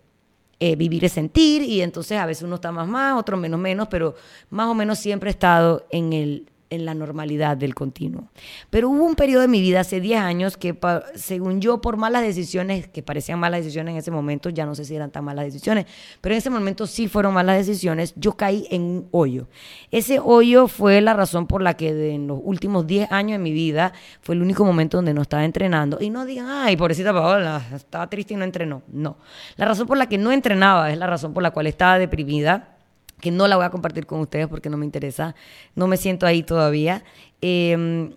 eh, 0.60 0.76
vivir 0.76 1.05
es 1.05 1.12
sentir 1.12 1.62
y 1.62 1.82
entonces 1.82 2.19
a 2.19 2.26
veces 2.26 2.43
uno 2.43 2.56
está 2.56 2.72
más 2.72 2.88
más, 2.88 3.19
otro 3.19 3.37
menos 3.37 3.60
menos, 3.60 3.88
pero 3.88 4.14
más 4.50 4.69
o 4.69 4.75
menos 4.75 4.99
siempre 4.99 5.31
he 5.31 5.32
estado 5.32 5.87
en 5.90 6.12
el 6.12 6.46
en 6.70 6.85
la 6.85 6.94
normalidad 6.94 7.56
del 7.56 7.75
continuo. 7.75 8.29
Pero 8.70 8.91
hubo 8.91 9.05
un 9.05 9.15
periodo 9.15 9.43
de 9.43 9.49
mi 9.49 9.61
vida 9.61 9.81
hace 9.81 10.00
10 10.00 10.20
años 10.20 10.56
que, 10.56 10.76
según 11.15 11.61
yo, 11.61 11.81
por 11.81 11.97
malas 11.97 12.23
decisiones, 12.23 12.88
que 12.88 13.03
parecían 13.03 13.38
malas 13.38 13.61
decisiones 13.61 13.93
en 13.93 13.99
ese 13.99 14.11
momento, 14.11 14.50
ya 14.50 14.67
no 14.67 14.75
sé 14.75 14.85
si 14.85 14.94
eran 14.94 15.11
tan 15.11 15.25
malas 15.25 15.44
decisiones, 15.47 15.87
pero 16.20 16.34
en 16.34 16.39
ese 16.39 16.51
momento 16.51 16.87
sí 16.87 17.08
fueron 17.08 17.34
malas 17.34 17.56
decisiones, 17.56 18.13
yo 18.17 18.32
caí 18.32 18.67
en 18.70 18.82
un 18.82 19.08
hoyo. 19.10 19.48
Ese 19.91 20.20
hoyo 20.20 20.69
fue 20.69 21.01
la 21.01 21.15
razón 21.15 21.46
por 21.46 21.63
la 21.63 21.75
que 21.75 22.15
en 22.15 22.27
los 22.27 22.41
últimos 22.43 22.87
10 22.87 23.10
años 23.13 23.32
de 23.32 23.39
mi 23.39 23.53
vida 23.53 23.93
fue 24.20 24.34
el 24.34 24.43
único 24.43 24.65
momento 24.65 24.98
donde 24.98 25.15
no 25.15 25.22
estaba 25.22 25.44
entrenando. 25.44 25.98
Y 26.01 26.10
no 26.10 26.25
digan, 26.25 26.46
ay, 26.48 26.77
pobrecita 26.77 27.13
Paola, 27.13 27.63
estaba 27.75 28.08
triste 28.08 28.34
y 28.34 28.37
no 28.37 28.44
entrenó. 28.44 28.82
No. 28.89 29.17
La 29.56 29.67
razón 29.67 29.87
por 29.87 29.96
la 29.96 30.08
que 30.08 30.19
no 30.19 30.32
entrenaba 30.32 30.91
es 30.91 30.98
la 30.98 31.06
razón 31.06 31.32
por 31.32 31.43
la 31.43 31.51
cual 31.51 31.67
estaba 31.67 31.98
deprimida 31.98 32.78
que 33.20 33.31
no 33.31 33.48
la 33.48 33.56
voy 33.56 33.65
a 33.65 33.70
compartir 33.70 34.06
con 34.06 34.20
ustedes 34.20 34.48
porque 34.48 34.70
no 34.70 34.77
me 34.77 34.84
interesa, 34.84 35.34
no 35.75 35.87
me 35.87 35.96
siento 35.96 36.27
ahí 36.27 36.43
todavía. 36.43 37.05
Em, 37.41 38.13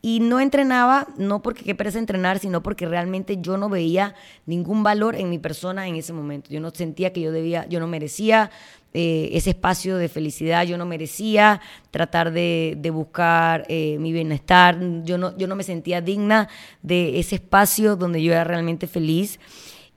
y 0.00 0.20
no 0.20 0.38
entrenaba, 0.38 1.08
no 1.16 1.42
porque 1.42 1.64
qué 1.64 1.74
pereza 1.74 1.98
entrenar, 1.98 2.38
sino 2.38 2.62
porque 2.62 2.86
realmente 2.86 3.38
yo 3.40 3.56
no 3.56 3.68
veía 3.68 4.14
ningún 4.46 4.84
valor 4.84 5.16
en 5.16 5.28
mi 5.28 5.38
persona 5.38 5.88
en 5.88 5.96
ese 5.96 6.12
momento. 6.12 6.50
Yo 6.50 6.60
no 6.60 6.70
sentía 6.70 7.12
que 7.12 7.20
yo 7.20 7.32
debía, 7.32 7.66
yo 7.68 7.80
no 7.80 7.88
merecía 7.88 8.50
eh, 8.94 9.30
ese 9.32 9.50
espacio 9.50 9.96
de 9.96 10.08
felicidad, 10.08 10.64
yo 10.64 10.78
no 10.78 10.86
merecía 10.86 11.60
tratar 11.90 12.32
de, 12.32 12.90
buscar 12.92 13.66
eh, 13.68 13.96
mi 13.98 14.12
bienestar, 14.12 14.78
yo 15.02 15.18
no, 15.18 15.36
yo 15.36 15.48
no 15.48 15.56
me 15.56 15.64
sentía 15.64 16.00
digna 16.00 16.48
de 16.82 17.18
ese 17.18 17.34
espacio 17.34 17.96
donde 17.96 18.22
yo 18.22 18.32
era 18.32 18.44
realmente 18.44 18.86
feliz. 18.86 19.40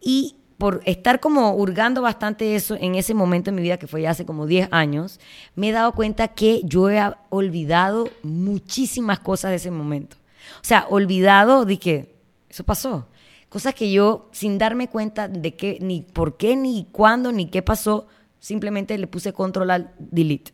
Y 0.02 0.36
por 0.62 0.84
estar 0.86 1.20
como 1.20 1.56
hurgando 1.56 2.04
bastante 2.04 2.54
eso 2.54 2.78
en 2.80 2.94
ese 2.94 3.16
momento 3.16 3.50
en 3.50 3.56
mi 3.56 3.64
vida, 3.64 3.78
que 3.78 3.88
fue 3.88 4.04
ya 4.04 4.12
hace 4.12 4.28
como 4.28 4.46
10 4.46 4.68
años, 4.70 5.20
me 5.56 5.70
he 5.70 5.72
dado 5.72 5.94
cuenta 5.94 6.28
que 6.28 6.62
yo 6.66 6.88
he 6.92 7.02
olvidado 7.32 8.08
muchísimas 8.22 9.18
cosas 9.18 9.50
de 9.50 9.56
ese 9.56 9.72
momento. 9.72 10.18
O 10.58 10.64
sea, 10.64 10.86
olvidado 10.88 11.66
de 11.66 11.80
que 11.80 12.14
eso 12.48 12.64
pasó. 12.64 13.08
Cosas 13.50 13.74
que 13.74 13.92
yo, 13.92 14.30
sin 14.34 14.60
darme 14.60 14.88
cuenta 14.88 15.28
de 15.28 15.56
qué, 15.56 15.80
ni 15.82 16.02
por 16.02 16.38
qué, 16.38 16.56
ni 16.56 16.86
cuándo, 16.92 17.32
ni 17.32 17.48
qué 17.48 17.64
pasó, 17.64 18.06
simplemente 18.40 18.96
le 19.00 19.08
puse 19.08 19.34
control 19.34 19.72
al 19.72 19.92
delete. 19.98 20.54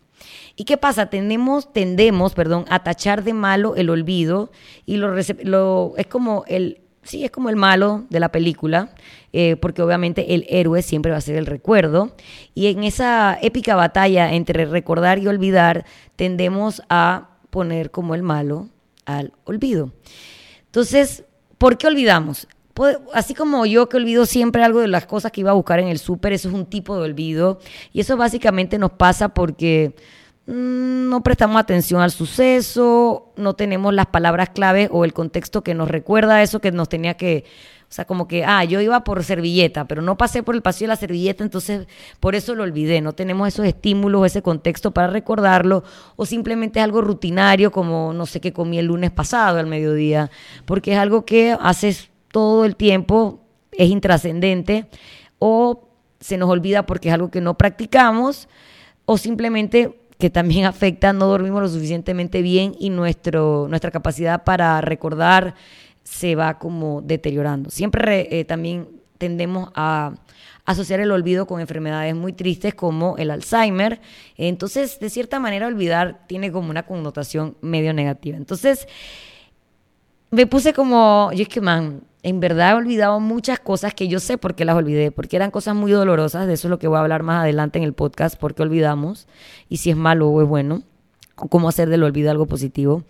¿Y 0.56 0.64
qué 0.64 0.78
pasa? 0.78 1.10
Tendemos, 1.10 1.74
tendemos, 1.74 2.34
perdón, 2.34 2.64
a 2.70 2.82
tachar 2.82 3.26
de 3.26 3.34
malo 3.34 3.76
el 3.76 3.90
olvido 3.90 4.54
y 4.86 4.96
lo, 4.96 5.14
lo 5.44 5.96
es 5.98 6.08
como 6.08 6.46
el 6.48 6.80
sí, 7.08 7.24
es 7.24 7.32
como 7.32 7.50
el 7.50 7.56
malo 7.56 8.06
de 8.10 8.20
la 8.20 8.32
película, 8.32 8.90
eh, 9.34 9.56
porque 9.56 9.82
obviamente 9.82 10.36
el 10.36 10.46
héroe 10.50 10.82
siempre 10.82 11.12
va 11.12 11.18
a 11.18 11.22
ser 11.22 11.38
el 11.38 11.46
recuerdo. 11.46 12.16
Y 12.54 12.68
en 12.68 12.84
esa 12.84 13.38
épica 13.42 13.76
batalla 13.76 14.34
entre 14.34 14.66
recordar 14.66 15.20
y 15.20 15.28
olvidar, 15.28 15.86
tendemos 16.16 16.82
a 16.90 17.30
poner 17.50 17.92
como 17.92 18.14
el 18.14 18.24
malo 18.24 18.70
al 19.06 19.34
olvido. 19.46 19.94
Entonces, 20.66 21.24
¿por 21.58 21.78
qué 21.78 21.88
olvidamos? 21.88 22.48
Así 23.14 23.34
como 23.34 23.66
yo 23.66 23.90
que 23.90 23.98
olvido 23.98 24.28
siempre 24.28 24.64
algo 24.64 24.82
de 24.82 24.88
las 24.88 25.08
cosas 25.08 25.32
que 25.32 25.42
iba 25.42 25.50
a 25.50 25.56
buscar 25.56 25.80
en 25.80 25.88
el 25.88 25.98
súper, 25.98 26.34
eso 26.34 26.50
es 26.50 26.54
un 26.54 26.68
tipo 26.68 26.96
de 26.96 27.04
olvido. 27.04 27.60
Y 27.94 28.02
eso 28.02 28.18
básicamente 28.18 28.78
nos 28.78 28.92
pasa 28.92 29.30
porque 29.30 29.96
no 30.48 31.24
prestamos 31.24 31.60
atención 31.60 32.02
al 32.02 32.12
suceso, 32.12 33.34
no 33.36 33.56
tenemos 33.56 33.94
las 33.94 34.06
palabras 34.06 34.50
clave 34.50 34.88
o 34.92 35.04
el 35.04 35.12
contexto 35.12 35.62
que 35.62 35.74
nos 35.74 35.90
recuerda 35.90 36.42
eso 36.42 36.62
que 36.62 36.72
nos 36.72 36.88
tenía 36.88 37.16
que, 37.16 37.44
o 37.90 37.94
sea, 37.94 38.06
como 38.06 38.30
que, 38.30 38.46
ah, 38.46 38.64
yo 38.64 38.80
iba 38.80 39.04
por 39.04 39.26
servilleta, 39.26 39.90
pero 39.90 40.02
no 40.02 40.18
pasé 40.18 40.44
por 40.44 40.56
el 40.56 40.62
pasillo 40.62 40.86
de 40.86 40.94
la 40.94 40.96
servilleta, 40.96 41.44
entonces 41.44 41.88
por 42.22 42.34
eso 42.34 42.56
lo 42.56 42.64
olvidé. 42.64 43.02
No 43.02 43.12
tenemos 43.12 43.50
esos 43.50 43.66
estímulos, 43.66 44.26
ese 44.26 44.42
contexto 44.42 44.92
para 44.92 45.08
recordarlo, 45.08 45.84
o 46.16 46.26
simplemente 46.26 46.80
es 46.80 46.86
algo 46.86 47.02
rutinario, 47.02 47.70
como 47.70 48.14
no 48.14 48.26
sé 48.26 48.40
qué 48.40 48.54
comí 48.54 48.80
el 48.80 48.86
lunes 48.86 49.12
pasado 49.12 49.60
al 49.60 49.68
mediodía, 49.68 50.32
porque 50.64 50.94
es 50.94 50.98
algo 50.98 51.26
que 51.26 51.58
haces 51.60 52.10
todo 52.32 52.64
el 52.64 52.78
tiempo, 52.78 53.42
es 53.74 53.90
intrascendente, 53.90 54.88
o 55.40 55.90
se 56.22 56.38
nos 56.38 56.50
olvida 56.50 56.86
porque 56.86 57.10
es 57.10 57.14
algo 57.14 57.32
que 57.32 57.42
no 57.42 57.58
practicamos, 57.58 58.48
o 59.06 59.18
simplemente 59.18 60.07
que 60.18 60.30
también 60.30 60.66
afecta, 60.66 61.14
no 61.14 61.28
dormimos 61.28 61.62
lo 61.62 61.68
suficientemente 61.70 62.42
bien 62.42 62.76
y 62.80 62.90
nuestro, 62.90 63.68
nuestra 63.70 63.92
capacidad 63.92 64.44
para 64.44 64.82
recordar 64.82 65.56
se 66.04 66.36
va 66.36 66.58
como 66.58 67.02
deteriorando. 67.02 67.70
Siempre 67.70 68.28
eh, 68.32 68.46
también 68.46 68.88
tendemos 69.18 69.70
a 69.76 70.14
asociar 70.66 71.00
el 71.00 71.12
olvido 71.12 71.48
con 71.48 71.62
enfermedades 71.62 72.16
muy 72.16 72.34
tristes 72.34 72.76
como 72.76 73.16
el 73.18 73.32
Alzheimer. 73.32 74.02
Entonces, 74.36 75.00
de 75.00 75.10
cierta 75.10 75.40
manera, 75.40 75.68
olvidar 75.68 76.26
tiene 76.28 76.52
como 76.52 76.70
una 76.70 76.84
connotación 76.84 77.56
medio 77.62 77.94
negativa. 77.94 78.38
Entonces, 78.38 78.88
me 80.30 80.46
puse 80.46 80.74
como, 80.74 81.32
yo 81.34 81.44
es 81.44 81.50
que, 81.50 81.62
man, 81.62 82.02
en 82.24 82.40
verdad 82.40 82.72
he 82.72 82.74
olvidado 82.76 83.20
muchas 83.20 83.60
cosas 83.60 83.94
que 83.94 84.08
yo 84.08 84.20
sé 84.20 84.38
por 84.38 84.56
qué 84.56 84.66
las 84.66 84.76
olvidé, 84.76 85.12
porque 85.12 85.36
eran 85.36 85.52
cosas 85.52 85.76
muy 85.76 85.92
dolorosas, 85.92 86.48
de 86.48 86.54
eso 86.54 86.68
es 86.68 86.70
lo 86.70 86.80
que 86.80 86.88
voy 86.88 86.98
a 86.98 87.02
hablar 87.02 87.24
más 87.24 87.44
adelante 87.44 87.78
en 87.78 87.84
el 87.84 87.94
podcast, 87.94 88.38
por 88.38 88.56
qué 88.56 88.64
olvidamos 88.64 89.28
y 89.70 89.78
si 89.78 89.92
es 89.92 89.98
malo 89.98 90.30
o 90.30 90.42
es 90.42 90.48
bueno, 90.48 90.84
o 91.36 91.48
cómo 91.48 91.70
hacer 91.70 91.90
del 91.90 92.04
olvido 92.04 92.32
algo 92.32 92.48
positivo. 92.48 93.04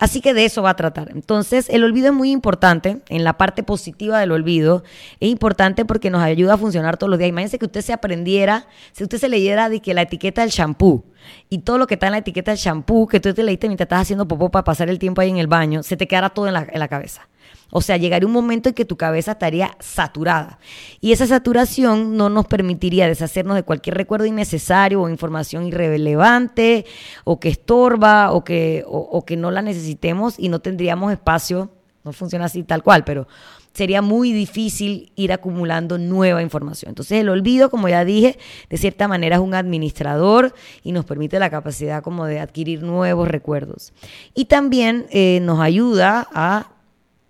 Así 0.00 0.22
que 0.22 0.32
de 0.32 0.46
eso 0.46 0.62
va 0.62 0.70
a 0.70 0.76
tratar. 0.76 1.10
Entonces, 1.14 1.68
el 1.68 1.84
olvido 1.84 2.08
es 2.08 2.14
muy 2.14 2.30
importante, 2.30 3.02
en 3.10 3.22
la 3.22 3.36
parte 3.36 3.62
positiva 3.62 4.18
del 4.18 4.32
olvido, 4.32 4.82
es 5.20 5.28
importante 5.28 5.84
porque 5.84 6.08
nos 6.08 6.22
ayuda 6.22 6.54
a 6.54 6.56
funcionar 6.56 6.96
todos 6.96 7.10
los 7.10 7.18
días. 7.18 7.28
Imagínense 7.28 7.58
que 7.58 7.66
usted 7.66 7.82
se 7.82 7.92
aprendiera, 7.92 8.66
si 8.92 9.04
usted 9.04 9.18
se 9.18 9.28
leyera 9.28 9.68
de 9.68 9.80
que 9.80 9.92
la 9.92 10.02
etiqueta 10.02 10.40
del 10.40 10.50
shampoo 10.50 11.04
y 11.50 11.58
todo 11.58 11.76
lo 11.76 11.86
que 11.86 11.94
está 11.94 12.06
en 12.06 12.12
la 12.12 12.18
etiqueta 12.18 12.50
del 12.50 12.58
shampoo, 12.58 13.06
que 13.08 13.20
tú 13.20 13.34
te 13.34 13.42
leíste 13.42 13.68
mientras 13.68 13.84
estás 13.84 14.00
haciendo 14.00 14.26
popó 14.26 14.50
para 14.50 14.64
pasar 14.64 14.88
el 14.88 14.98
tiempo 14.98 15.20
ahí 15.20 15.28
en 15.28 15.36
el 15.36 15.48
baño, 15.48 15.82
se 15.82 15.98
te 15.98 16.08
quedara 16.08 16.30
todo 16.30 16.46
en 16.46 16.54
la, 16.54 16.66
en 16.70 16.78
la 16.78 16.88
cabeza. 16.88 17.28
O 17.70 17.80
sea, 17.80 17.96
llegaría 17.96 18.26
un 18.26 18.32
momento 18.32 18.68
en 18.68 18.74
que 18.74 18.84
tu 18.84 18.96
cabeza 18.96 19.32
estaría 19.32 19.76
saturada. 19.78 20.58
Y 21.00 21.12
esa 21.12 21.26
saturación 21.26 22.16
no 22.16 22.28
nos 22.28 22.46
permitiría 22.46 23.06
deshacernos 23.06 23.56
de 23.56 23.62
cualquier 23.62 23.96
recuerdo 23.96 24.26
innecesario 24.26 25.02
o 25.02 25.08
información 25.08 25.66
irrelevante 25.66 26.86
o 27.24 27.38
que 27.38 27.48
estorba 27.48 28.32
o 28.32 28.44
que, 28.44 28.84
o, 28.86 29.24
que 29.24 29.36
no 29.36 29.50
la 29.50 29.62
necesitemos 29.62 30.38
y 30.38 30.48
no 30.48 30.60
tendríamos 30.60 31.12
espacio. 31.12 31.70
No 32.02 32.12
funciona 32.12 32.46
así 32.46 32.62
tal 32.62 32.82
cual, 32.82 33.04
pero 33.04 33.28
sería 33.72 34.02
muy 34.02 34.32
difícil 34.32 35.12
ir 35.16 35.32
acumulando 35.32 35.98
nueva 35.98 36.42
información. 36.42 36.90
Entonces 36.90 37.20
el 37.20 37.28
olvido, 37.28 37.70
como 37.70 37.88
ya 37.88 38.04
dije, 38.04 38.38
de 38.68 38.76
cierta 38.78 39.06
manera 39.06 39.36
es 39.36 39.42
un 39.42 39.54
administrador 39.54 40.54
y 40.82 40.92
nos 40.92 41.04
permite 41.04 41.38
la 41.38 41.50
capacidad 41.50 42.02
como 42.02 42.26
de 42.26 42.40
adquirir 42.40 42.82
nuevos 42.82 43.28
recuerdos. 43.28 43.92
Y 44.34 44.46
también 44.46 45.06
eh, 45.10 45.40
nos 45.42 45.60
ayuda 45.60 46.26
a 46.32 46.70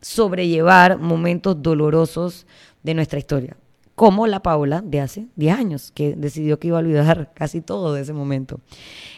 sobrellevar 0.01 0.99
momentos 0.99 1.63
dolorosos 1.63 2.47
de 2.83 2.95
nuestra 2.95 3.19
historia, 3.19 3.57
como 3.95 4.27
la 4.27 4.43
Paula 4.43 4.81
de 4.81 5.01
hace 5.01 5.27
10 5.37 5.57
años, 5.57 5.93
que 5.93 6.15
decidió 6.17 6.59
que 6.59 6.69
iba 6.69 6.79
a 6.79 6.81
olvidar 6.81 7.33
casi 7.35 7.61
todo 7.61 7.95
de 7.95 8.03
ese 8.03 8.13
momento. 8.13 8.61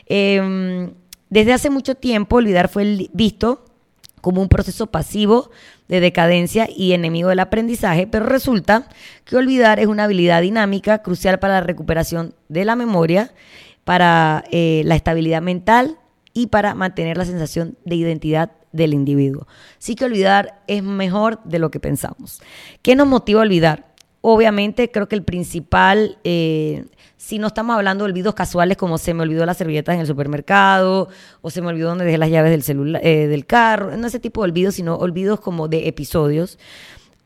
Em, 0.07 0.93
desde 1.31 1.53
hace 1.53 1.71
mucho 1.71 1.95
tiempo, 1.95 2.37
olvidar 2.37 2.69
fue 2.69 3.09
visto 3.12 3.65
como 4.21 4.41
un 4.41 4.49
proceso 4.49 4.87
pasivo 4.87 5.51
de 5.89 6.01
decadencia 6.01 6.69
y 6.75 6.93
enemigo 6.93 7.29
del 7.29 7.41
aprendizaje, 7.41 8.07
pero 8.07 8.25
resulta 8.25 8.89
que 9.25 9.37
olvidar 9.37 9.81
es 9.81 9.89
una 9.89 10.05
habilidad 10.05 10.43
dinámica 10.43 11.03
crucial 11.03 11.39
para 11.39 11.55
la 11.55 11.67
recuperación 11.67 12.35
de 12.49 12.65
la 12.65 12.77
memoria, 12.77 13.35
para 13.85 14.45
eh, 14.53 14.83
la 14.85 14.95
estabilidad 14.95 15.43
mental 15.43 15.99
y 16.33 16.47
para 16.47 16.75
mantener 16.75 17.19
la 17.19 17.25
sensación 17.25 17.77
de 17.85 17.97
identidad 17.97 18.53
del 18.73 18.95
individuo. 18.95 19.47
Sí 19.79 19.95
que 19.95 20.05
olvidar 20.05 20.62
es 20.67 20.83
mejor 20.83 21.43
de 21.45 21.59
lo 21.59 21.71
que 21.71 21.81
pensamos. 21.81 22.41
¿Qué 22.83 22.97
nos 22.97 23.07
motiva 23.07 23.41
a 23.41 23.45
olvidar? 23.45 23.93
Obviamente 24.21 24.91
creo 24.91 25.09
que 25.09 25.17
el 25.17 25.25
principal, 25.25 26.19
eh, 26.23 26.85
si 27.17 27.38
no 27.38 27.49
estamos 27.49 27.75
hablando 27.76 28.05
de 28.05 28.11
olvidos 28.11 28.35
casuales 28.35 28.76
como 28.76 28.97
se 28.97 29.14
me 29.14 29.23
olvidó 29.23 29.45
las 29.45 29.57
servilletas 29.57 29.95
en 29.97 30.00
el 30.00 30.07
supermercado 30.07 31.09
o 31.41 31.50
se 31.50 31.61
me 31.61 31.69
olvidó 31.69 31.88
donde 31.88 32.05
dejé 32.05 32.19
las 32.19 32.31
llaves 32.31 32.67
del, 32.67 32.97
eh, 33.02 33.26
del 33.26 33.47
carro, 33.47 33.97
no 33.97 34.07
ese 34.07 34.21
tipo 34.21 34.43
de 34.43 34.50
olvidos, 34.50 34.76
sino 34.76 34.97
olvidos 34.97 35.41
como 35.41 35.69
de 35.69 35.88
episodios. 35.88 36.59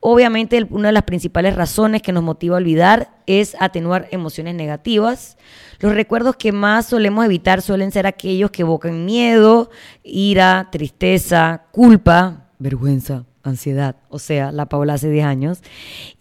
Obviamente 0.09 0.65
una 0.71 0.91
de 0.91 0.93
las 0.93 1.03
principales 1.03 1.57
razones 1.57 2.01
que 2.01 2.13
nos 2.13 2.23
motiva 2.23 2.55
a 2.55 2.59
olvidar 2.59 3.11
es 3.27 3.57
atenuar 3.59 4.07
emociones 4.13 4.55
negativas. 4.55 5.37
Los 5.81 5.97
recuerdos 5.97 6.37
que 6.37 6.53
más 6.53 6.87
solemos 6.87 7.25
evitar 7.25 7.61
suelen 7.61 7.91
ser 7.91 8.07
aquellos 8.07 8.53
que 8.53 8.63
evocan 8.63 9.05
miedo, 9.05 9.69
ira, 10.05 10.69
tristeza, 10.71 11.65
culpa, 11.73 12.47
vergüenza, 12.61 13.25
ansiedad, 13.43 13.97
o 14.09 14.21
sea, 14.21 14.53
la 14.53 14.67
Paula 14.67 14.95
hace 14.95 15.11
10 15.11 15.27
años. 15.27 15.59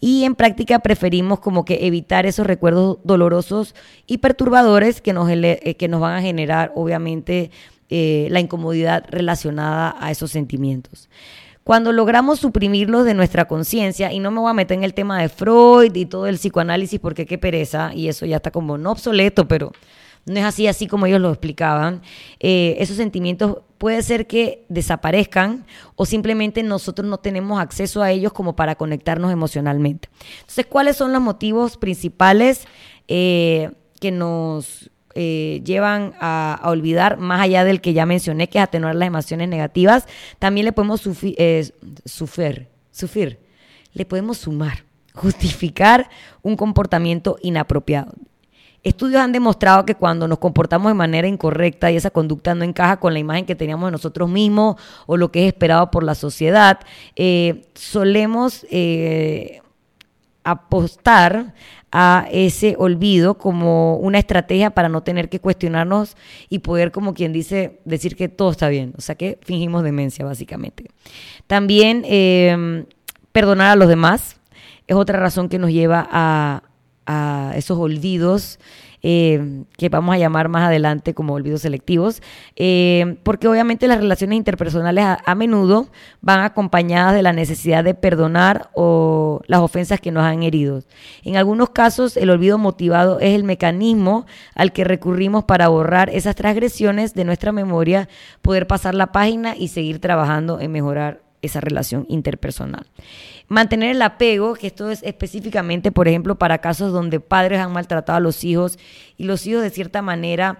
Y 0.00 0.24
en 0.24 0.34
práctica 0.34 0.80
preferimos 0.80 1.38
como 1.38 1.64
que 1.64 1.86
evitar 1.86 2.26
esos 2.26 2.44
recuerdos 2.44 2.98
dolorosos 3.04 3.76
y 4.08 4.18
perturbadores 4.18 5.00
que 5.00 5.12
nos, 5.12 5.30
eh, 5.30 5.76
que 5.78 5.86
nos 5.86 6.00
van 6.00 6.16
a 6.16 6.22
generar, 6.22 6.72
obviamente, 6.74 7.52
eh, 7.88 8.26
la 8.32 8.40
incomodidad 8.40 9.04
relacionada 9.10 9.94
a 10.00 10.10
esos 10.10 10.32
sentimientos. 10.32 11.08
Cuando 11.66 11.90
logramos 11.90 12.38
suprimirlos 12.38 13.04
de 13.04 13.14
nuestra 13.14 13.46
conciencia, 13.46 14.12
y 14.12 14.20
no 14.20 14.30
me 14.30 14.38
voy 14.38 14.50
a 14.50 14.54
meter 14.54 14.78
en 14.78 14.84
el 14.84 14.94
tema 14.94 15.20
de 15.20 15.28
Freud 15.28 15.96
y 15.96 16.06
todo 16.06 16.28
el 16.28 16.36
psicoanálisis 16.36 17.00
porque 17.00 17.26
qué 17.26 17.38
pereza, 17.38 17.90
y 17.92 18.06
eso 18.06 18.24
ya 18.24 18.36
está 18.36 18.52
como 18.52 18.78
no 18.78 18.92
obsoleto, 18.92 19.48
pero 19.48 19.72
no 20.26 20.38
es 20.38 20.44
así, 20.44 20.68
así 20.68 20.86
como 20.86 21.06
ellos 21.06 21.20
lo 21.20 21.28
explicaban. 21.28 22.02
Eh, 22.38 22.76
esos 22.78 22.96
sentimientos 22.96 23.62
puede 23.78 24.00
ser 24.02 24.28
que 24.28 24.64
desaparezcan 24.68 25.66
o 25.96 26.06
simplemente 26.06 26.62
nosotros 26.62 27.08
no 27.08 27.18
tenemos 27.18 27.60
acceso 27.60 28.00
a 28.00 28.12
ellos 28.12 28.32
como 28.32 28.54
para 28.54 28.76
conectarnos 28.76 29.32
emocionalmente. 29.32 30.08
Entonces, 30.42 30.66
¿cuáles 30.66 30.96
son 30.96 31.12
los 31.12 31.20
motivos 31.20 31.78
principales 31.78 32.68
eh, 33.08 33.72
que 34.00 34.12
nos 34.12 34.88
eh, 35.18 35.62
llevan 35.64 36.12
a, 36.20 36.60
olvidar, 36.64 37.16
más 37.16 37.40
allá 37.40 37.64
del 37.64 37.80
que 37.80 37.94
ya 37.94 38.04
mencioné, 38.04 38.50
que 38.50 38.58
es 38.58 38.64
atenuar 38.64 38.94
las 38.94 39.06
emociones 39.06 39.48
negativas, 39.48 40.06
también 40.38 40.66
le 40.66 40.72
podemos 40.72 41.00
eh, 41.22 41.72
sufrir, 42.04 42.68
sufrir, 42.90 43.38
le 43.94 44.04
podemos 44.04 44.36
sumar, 44.36 44.84
justificar 45.14 46.10
un 46.42 46.54
comportamiento 46.54 47.38
inapropiado. 47.40 48.12
Estudios 48.82 49.22
han 49.22 49.32
demostrado 49.32 49.86
que 49.86 49.94
cuando 49.94 50.28
nos 50.28 50.38
comportamos 50.38 50.90
de 50.90 50.94
manera 50.94 51.26
incorrecta 51.26 51.90
y 51.90 51.96
esa 51.96 52.10
conducta 52.10 52.54
no 52.54 52.62
encaja 52.62 53.00
con 53.00 53.14
la 53.14 53.18
imagen 53.18 53.46
que 53.46 53.56
teníamos 53.56 53.88
de 53.88 53.92
nosotros 53.92 54.28
mismos 54.28 54.76
o 55.06 55.16
lo 55.16 55.32
que 55.32 55.44
es 55.44 55.46
esperado 55.46 55.90
por 55.90 56.04
la 56.04 56.14
sociedad, 56.14 56.78
eh, 57.16 57.64
solemos 57.74 58.66
apostar 60.46 61.54
a 61.92 62.26
ese 62.30 62.74
olvido 62.78 63.38
como 63.38 63.96
una 63.96 64.18
estrategia 64.18 64.70
para 64.70 64.88
no 64.88 65.02
tener 65.02 65.28
que 65.28 65.40
cuestionarnos 65.40 66.16
y 66.48 66.58
poder, 66.58 66.90
como 66.90 67.14
quien 67.14 67.32
dice, 67.32 67.80
decir 67.84 68.16
que 68.16 68.28
todo 68.28 68.50
está 68.50 68.68
bien. 68.68 68.92
O 68.98 69.00
sea 69.00 69.14
que 69.14 69.38
fingimos 69.42 69.82
demencia, 69.82 70.24
básicamente. 70.24 70.90
También 71.46 72.02
em, 72.04 72.86
perdonar 73.32 73.70
a 73.70 73.76
los 73.76 73.88
demás 73.88 74.36
es 74.86 74.96
otra 74.96 75.18
razón 75.18 75.48
que 75.48 75.58
nos 75.58 75.70
lleva 75.70 76.06
a, 76.10 76.62
a 77.06 77.52
esos 77.56 77.78
olvidos 77.78 78.58
eh, 79.08 79.62
que 79.78 79.88
vamos 79.88 80.16
a 80.16 80.18
llamar 80.18 80.48
más 80.48 80.66
adelante 80.66 81.14
como 81.14 81.34
olvidos 81.34 81.60
selectivos, 81.62 82.22
eh, 82.56 83.18
porque 83.22 83.46
obviamente 83.46 83.86
las 83.86 83.98
relaciones 83.98 84.36
interpersonales 84.36 85.04
a, 85.24 85.34
menudo 85.36 85.86
van 86.22 86.40
acompañadas 86.40 87.14
de 87.14 87.22
la 87.22 87.32
necesidad 87.32 87.84
de 87.84 87.94
perdonar 87.94 88.68
o 88.74 89.42
las 89.46 89.60
ofensas 89.60 90.00
que 90.00 90.10
nos 90.10 90.24
han 90.24 90.42
herido. 90.42 90.82
En 91.22 91.36
algunos 91.36 91.70
casos, 91.70 92.16
el 92.16 92.30
olvido 92.30 92.58
motivado 92.58 93.20
es 93.20 93.36
el 93.36 93.44
mecanismo 93.44 94.26
al 94.56 94.72
que 94.72 94.82
recurrimos 94.82 95.44
para 95.44 95.68
borrar 95.68 96.10
esas 96.10 96.34
transgresiones 96.34 97.14
de 97.14 97.24
nuestra 97.24 97.52
memoria, 97.52 98.08
poder 98.42 98.66
pasar 98.66 98.96
la 98.96 99.12
página 99.12 99.54
y 99.56 99.68
seguir 99.68 100.00
trabajando 100.00 100.58
en 100.58 100.72
mejorar 100.72 101.25
esa 101.46 101.60
relación 101.60 102.06
interpersonal. 102.08 102.86
Mantener 103.48 103.90
el 103.90 104.02
apego, 104.02 104.54
que 104.54 104.66
esto 104.66 104.90
es 104.90 105.02
específicamente, 105.02 105.92
por 105.92 106.08
ejemplo, 106.08 106.36
para 106.36 106.58
casos 106.58 106.92
donde 106.92 107.20
padres 107.20 107.60
han 107.60 107.72
maltratado 107.72 108.16
a 108.16 108.20
los 108.20 108.44
hijos 108.44 108.78
y 109.16 109.24
los 109.24 109.46
hijos 109.46 109.62
de 109.62 109.70
cierta 109.70 110.02
manera 110.02 110.58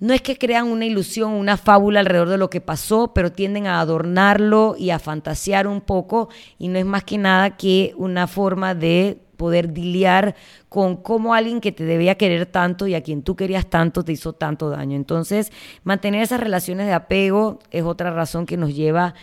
no 0.00 0.14
es 0.14 0.22
que 0.22 0.38
crean 0.38 0.68
una 0.68 0.84
ilusión, 0.84 1.32
una 1.32 1.56
fábula 1.56 2.00
alrededor 2.00 2.28
de 2.28 2.38
lo 2.38 2.50
que 2.50 2.60
pasó, 2.60 3.12
pero 3.12 3.32
tienden 3.32 3.66
a 3.66 3.80
adornarlo 3.80 4.76
y 4.78 4.90
a 4.90 4.98
fantasear 4.98 5.66
un 5.66 5.80
poco 5.80 6.28
y 6.58 6.68
no 6.68 6.78
es 6.78 6.86
más 6.86 7.02
que 7.02 7.18
nada 7.18 7.56
que 7.56 7.94
una 7.96 8.28
forma 8.28 8.74
de 8.74 9.18
poder 9.36 9.72
diliar 9.72 10.34
con 10.68 10.96
cómo 10.96 11.32
alguien 11.32 11.60
que 11.60 11.72
te 11.72 11.84
debía 11.84 12.16
querer 12.16 12.46
tanto 12.46 12.86
y 12.86 12.94
a 12.94 13.02
quien 13.02 13.22
tú 13.22 13.36
querías 13.36 13.66
tanto 13.66 14.04
te 14.04 14.12
hizo 14.12 14.34
tanto 14.34 14.68
daño. 14.68 14.96
Entonces, 14.96 15.52
mantener 15.84 16.22
esas 16.22 16.40
relaciones 16.40 16.86
de 16.86 16.92
apego 16.92 17.60
es 17.70 17.84
otra 17.84 18.10
razón 18.10 18.46
que 18.46 18.56
nos 18.56 18.74
lleva 18.74 19.14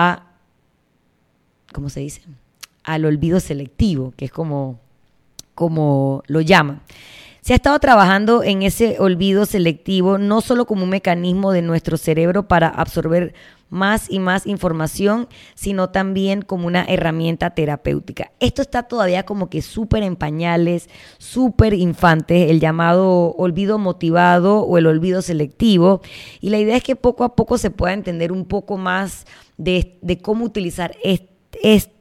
a, 0.00 0.22
¿cómo 1.72 1.88
se 1.90 2.00
dice? 2.00 2.22
Al 2.84 3.04
olvido 3.04 3.40
selectivo, 3.40 4.12
que 4.16 4.26
es 4.26 4.32
como, 4.32 4.78
como 5.54 6.22
lo 6.26 6.40
llaman. 6.40 6.80
Se 7.40 7.54
ha 7.54 7.56
estado 7.56 7.78
trabajando 7.78 8.42
en 8.42 8.62
ese 8.62 8.96
olvido 8.98 9.46
selectivo 9.46 10.18
no 10.18 10.40
solo 10.40 10.66
como 10.66 10.84
un 10.84 10.90
mecanismo 10.90 11.52
de 11.52 11.62
nuestro 11.62 11.96
cerebro 11.96 12.48
para 12.48 12.68
absorber 12.68 13.34
más 13.70 14.10
y 14.10 14.18
más 14.18 14.46
información, 14.46 15.28
sino 15.54 15.90
también 15.90 16.42
como 16.42 16.66
una 16.66 16.84
herramienta 16.84 17.50
terapéutica. 17.50 18.32
Esto 18.40 18.62
está 18.62 18.82
todavía 18.82 19.24
como 19.24 19.48
que 19.48 19.62
súper 19.62 20.02
en 20.02 20.16
pañales, 20.16 20.90
súper 21.18 21.74
infantes, 21.74 22.50
el 22.50 22.60
llamado 22.60 23.30
olvido 23.36 23.78
motivado 23.78 24.60
o 24.60 24.76
el 24.76 24.86
olvido 24.86 25.22
selectivo. 25.22 26.02
Y 26.40 26.50
la 26.50 26.58
idea 26.58 26.76
es 26.76 26.82
que 26.82 26.96
poco 26.96 27.24
a 27.24 27.36
poco 27.36 27.58
se 27.58 27.70
pueda 27.70 27.94
entender 27.94 28.32
un 28.32 28.44
poco 28.44 28.76
más 28.76 29.24
de, 29.56 29.98
cómo 30.20 30.44
utilizar 30.44 30.96
este 31.02 31.30
este 31.62 31.99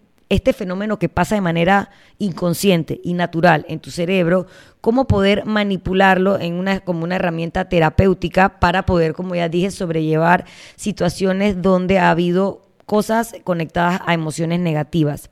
fenómeno 0.54 1.00
que 1.00 1.10
pasa 1.10 1.36
de 1.36 1.42
manera 1.42 1.90
inconsciente 2.20 3.02
y 3.04 3.14
natural 3.14 3.66
en 3.68 3.80
tu 3.80 3.90
cerebro, 3.90 4.46
cómo 4.80 5.08
poder 5.08 5.46
manipularlo 5.46 6.40
en 6.40 6.54
una, 6.54 6.82
como 6.82 7.04
una 7.04 7.16
herramienta 7.16 7.68
terapéutica 7.68 8.60
para 8.60 8.86
poder, 8.86 9.14
como 9.14 9.36
ya 9.36 9.50
dije, 9.50 9.72
sobrellevar 9.72 10.46
situaciones 10.76 11.62
donde 11.62 11.98
ha 12.00 12.12
habido 12.12 12.62
cosas 12.86 13.34
conectadas 13.44 14.02
a 14.06 14.14
emociones 14.14 14.60
negativas. 14.60 15.30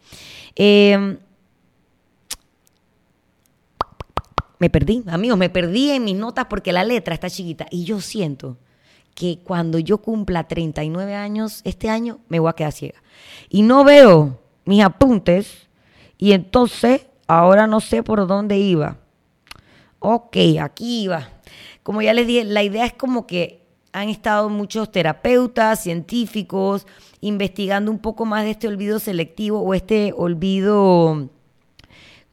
Em, 0.55 1.17
me 4.59 4.69
perdí, 4.69 5.03
amigos, 5.07 5.37
me 5.37 5.49
perdí 5.49 5.91
en 5.91 6.03
mis 6.03 6.15
notas 6.15 6.45
porque 6.49 6.73
la 6.73 6.83
letra 6.83 7.13
está 7.13 7.29
chiquita 7.29 7.67
y 7.69 7.83
yo 7.83 8.01
siento 8.01 8.57
que 9.13 9.39
cuando 9.43 9.79
yo 9.79 9.99
cumpla 9.99 10.47
39 10.47 11.15
años, 11.15 11.61
este 11.63 11.89
año, 11.89 12.19
me 12.29 12.39
voy 12.39 12.49
a 12.49 12.53
quedar 12.53 12.71
ciega. 12.71 13.01
Y 13.49 13.63
no 13.63 13.83
veo 13.83 14.39
mis 14.67 14.83
apuntes 14.83 15.67
y 16.17 16.33
entonces 16.33 17.07
ahora 17.25 17.65
no 17.67 17.79
sé 17.79 18.03
por 18.03 18.27
dónde 18.27 18.57
iba. 18.57 18.97
Ok, 19.99 20.37
aquí 20.61 21.03
iba. 21.03 21.29
Como 21.83 22.01
ya 22.01 22.13
les 22.13 22.27
dije, 22.27 22.43
la 22.43 22.63
idea 22.63 22.85
es 22.85 22.93
como 22.93 23.25
que 23.25 23.65
han 23.93 24.09
estado 24.09 24.49
muchos 24.49 24.91
terapeutas, 24.91 25.81
científicos, 25.81 26.85
investigando 27.21 27.89
un 27.89 27.99
poco 27.99 28.25
más 28.25 28.43
de 28.43 28.51
este 28.51 28.67
olvido 28.67 28.99
selectivo 28.99 29.61
o 29.61 29.73
este 29.73 30.13
olvido 30.15 31.29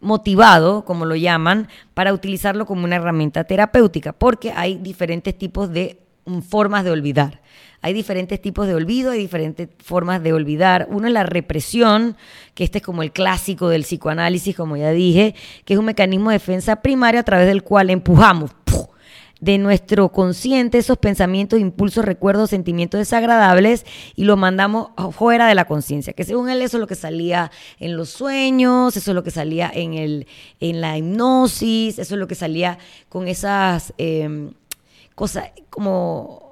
motivado, 0.00 0.84
como 0.84 1.06
lo 1.06 1.16
llaman, 1.16 1.68
para 1.94 2.12
utilizarlo 2.12 2.66
como 2.66 2.84
una 2.84 2.96
herramienta 2.96 3.44
terapéutica, 3.44 4.12
porque 4.12 4.52
hay 4.52 4.76
diferentes 4.76 5.38
tipos 5.38 5.70
de 5.70 6.00
formas 6.46 6.84
de 6.84 6.90
olvidar. 6.90 7.40
Hay 7.84 7.92
diferentes 7.92 8.40
tipos 8.40 8.66
de 8.66 8.74
olvido, 8.74 9.10
hay 9.10 9.18
diferentes 9.18 9.68
formas 9.76 10.22
de 10.22 10.32
olvidar. 10.32 10.88
Uno 10.90 11.06
es 11.06 11.12
la 11.12 11.22
represión, 11.22 12.16
que 12.54 12.64
este 12.64 12.78
es 12.78 12.82
como 12.82 13.02
el 13.02 13.12
clásico 13.12 13.68
del 13.68 13.82
psicoanálisis, 13.82 14.56
como 14.56 14.78
ya 14.78 14.90
dije, 14.90 15.34
que 15.66 15.74
es 15.74 15.78
un 15.78 15.84
mecanismo 15.84 16.30
de 16.30 16.36
defensa 16.36 16.76
primaria 16.76 17.20
a 17.20 17.24
través 17.24 17.46
del 17.46 17.62
cual 17.62 17.90
empujamos 17.90 18.52
de 19.38 19.58
nuestro 19.58 20.10
consciente 20.12 20.78
esos 20.78 20.96
pensamientos, 20.96 21.60
impulsos, 21.60 22.06
recuerdos, 22.06 22.48
sentimientos 22.48 23.00
desagradables 23.00 23.84
y 24.16 24.24
lo 24.24 24.38
mandamos 24.38 24.88
fuera 25.12 25.46
de 25.46 25.54
la 25.54 25.66
conciencia, 25.66 26.14
que 26.14 26.24
según 26.24 26.48
él 26.48 26.62
eso 26.62 26.78
es 26.78 26.80
lo 26.80 26.86
que 26.86 26.94
salía 26.94 27.50
en 27.78 27.98
los 27.98 28.08
sueños, 28.08 28.96
eso 28.96 29.10
es 29.10 29.14
lo 29.14 29.22
que 29.22 29.30
salía 29.30 29.70
en, 29.70 29.92
el, 29.92 30.26
en 30.58 30.80
la 30.80 30.96
hipnosis, 30.96 31.98
eso 31.98 32.14
es 32.14 32.18
lo 32.18 32.28
que 32.28 32.34
salía 32.34 32.78
con 33.10 33.28
esas 33.28 33.92
em, 33.98 34.52
cosas 35.14 35.50
como 35.68 36.43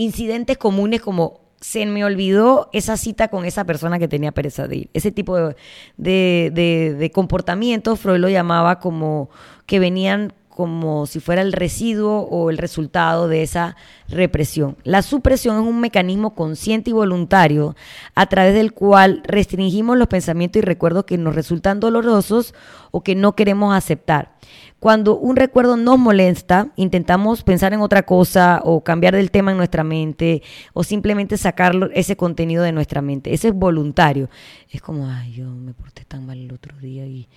incidentes 0.00 0.56
comunes 0.56 1.00
como 1.00 1.40
se 1.60 1.84
me 1.84 2.04
olvidó 2.04 2.70
esa 2.72 2.96
cita 2.96 3.28
con 3.28 3.44
esa 3.44 3.64
persona 3.64 3.98
que 3.98 4.08
tenía 4.08 4.32
pereza 4.32 4.66
de 4.66 4.76
ir. 4.76 4.90
Ese 4.94 5.12
tipo 5.12 5.36
de, 5.36 5.54
de, 5.98 6.94
de, 6.98 7.10
comportamiento 7.10 7.96
Freud 7.96 8.18
lo 8.18 8.30
llamaba 8.30 8.80
como 8.80 9.28
que 9.66 9.78
venían 9.78 10.32
como 10.60 11.06
si 11.06 11.20
fuera 11.20 11.40
el 11.40 11.54
residuo 11.54 12.20
o 12.20 12.50
el 12.50 12.58
resultado 12.58 13.28
de 13.28 13.42
esa 13.42 13.76
represión. 14.08 14.76
La 14.84 15.00
supresión 15.00 15.56
es 15.56 15.66
un 15.66 15.80
mecanismo 15.80 16.34
consciente 16.34 16.90
y 16.90 16.92
voluntario 16.92 17.74
a 18.14 18.26
través 18.26 18.52
del 18.52 18.74
cual 18.74 19.22
restringimos 19.24 19.96
los 19.96 20.08
pensamientos 20.08 20.60
y 20.60 20.66
recuerdos 20.66 21.04
que 21.04 21.16
nos 21.16 21.34
resultan 21.34 21.80
dolorosos 21.80 22.52
o 22.90 23.02
que 23.02 23.14
no 23.14 23.34
queremos 23.34 23.74
aceptar. 23.74 24.34
Cuando 24.80 25.16
un 25.16 25.36
recuerdo 25.36 25.78
nos 25.78 25.98
molesta, 25.98 26.68
intentamos 26.76 27.42
pensar 27.42 27.72
en 27.72 27.80
otra 27.80 28.02
cosa 28.02 28.60
o 28.62 28.84
cambiar 28.84 29.14
del 29.14 29.30
tema 29.30 29.52
en 29.52 29.56
nuestra 29.56 29.82
mente 29.82 30.42
o 30.74 30.84
simplemente 30.84 31.38
sacar 31.38 31.72
ese 31.94 32.18
contenido 32.18 32.62
de 32.62 32.72
nuestra 32.72 33.00
mente. 33.00 33.32
Eso 33.32 33.48
es 33.48 33.54
voluntario. 33.54 34.28
Es 34.68 34.82
como, 34.82 35.08
ay, 35.08 35.32
yo 35.32 35.46
me 35.46 35.72
porté 35.72 36.04
tan 36.04 36.26
mal 36.26 36.36
el 36.36 36.52
otro 36.52 36.76
día 36.76 37.06
y 37.06 37.30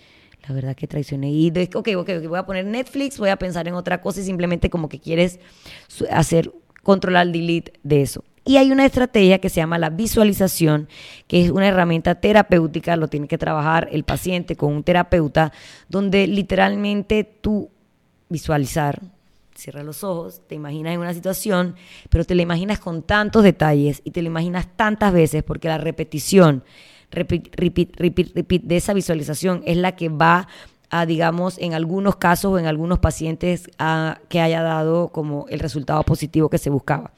la 0.48 0.54
verdad 0.54 0.76
que 0.76 0.88
traicioné. 0.88 1.32
Y 1.32 1.52
ok, 1.74 1.90
ok, 1.96 2.10
voy 2.28 2.40
a 2.40 2.46
poner 2.46 2.66
Netflix, 2.66 3.18
voy 3.18 3.30
a 3.30 3.38
pensar 3.38 3.68
en 3.68 3.76
otra 3.76 4.02
cosa 4.02 4.22
y 4.22 4.24
simplemente 4.24 4.70
como 4.70 4.90
que 4.90 5.00
quieres 5.00 5.40
hacer, 6.12 6.52
controlar 6.84 7.28
el 7.28 7.34
delete 7.34 7.74
de 7.84 8.02
eso. 8.02 8.24
Y 8.46 8.58
hay 8.58 8.72
una 8.74 8.86
estrategia 8.86 9.40
que 9.40 9.50
se 9.50 9.58
llama 9.58 9.78
la 9.78 9.90
visualización, 9.90 10.90
que 11.28 11.46
es 11.46 11.50
una 11.50 11.68
herramienta 11.68 12.16
terapéutica, 12.16 12.98
lo 12.98 13.08
tiene 13.08 13.30
que 13.30 13.38
trabajar 13.38 13.88
el 13.92 14.04
paciente 14.04 14.58
con 14.58 14.74
un 14.74 14.84
terapeuta, 14.84 15.54
donde 15.88 16.28
literalmente 16.28 17.24
tú 17.24 17.70
visualizar, 18.28 19.02
cierra 19.56 19.84
los 19.84 20.04
ojos, 20.04 20.42
te 20.48 20.56
imaginas 20.56 20.94
en 20.94 21.00
una 21.00 21.14
situación, 21.14 21.76
pero 22.10 22.26
te 22.26 22.36
la 22.36 22.42
imaginas 22.42 22.80
con 22.80 23.02
tantos 23.02 23.44
detalles 23.44 24.02
y 24.04 24.12
te 24.12 24.22
la 24.22 24.28
imaginas 24.28 24.68
tantas 24.76 25.14
veces 25.14 25.44
porque 25.44 25.70
la 25.70 25.78
repetición, 25.78 26.64
repeat, 27.14 27.56
repeat, 27.56 27.96
repeat, 27.98 28.36
repeat 28.36 28.64
de 28.64 28.78
esa 28.78 28.94
visualización 28.94 29.64
es 29.66 29.78
la 29.78 29.96
que 29.96 30.10
va 30.10 30.48
a, 30.90 31.06
digamos, 31.08 31.58
en 31.58 31.74
algunos 31.74 32.18
casos 32.18 32.54
o 32.54 32.60
en 32.60 32.68
algunos 32.68 33.00
pacientes 33.00 33.70
a, 33.80 34.20
que 34.30 34.40
haya 34.40 34.62
dado 34.62 35.08
como 35.08 35.48
el 35.50 35.60
resultado 35.60 36.04
positivo 36.04 36.50
que 36.50 36.60
se 36.60 36.70
buscaba. 36.70 37.12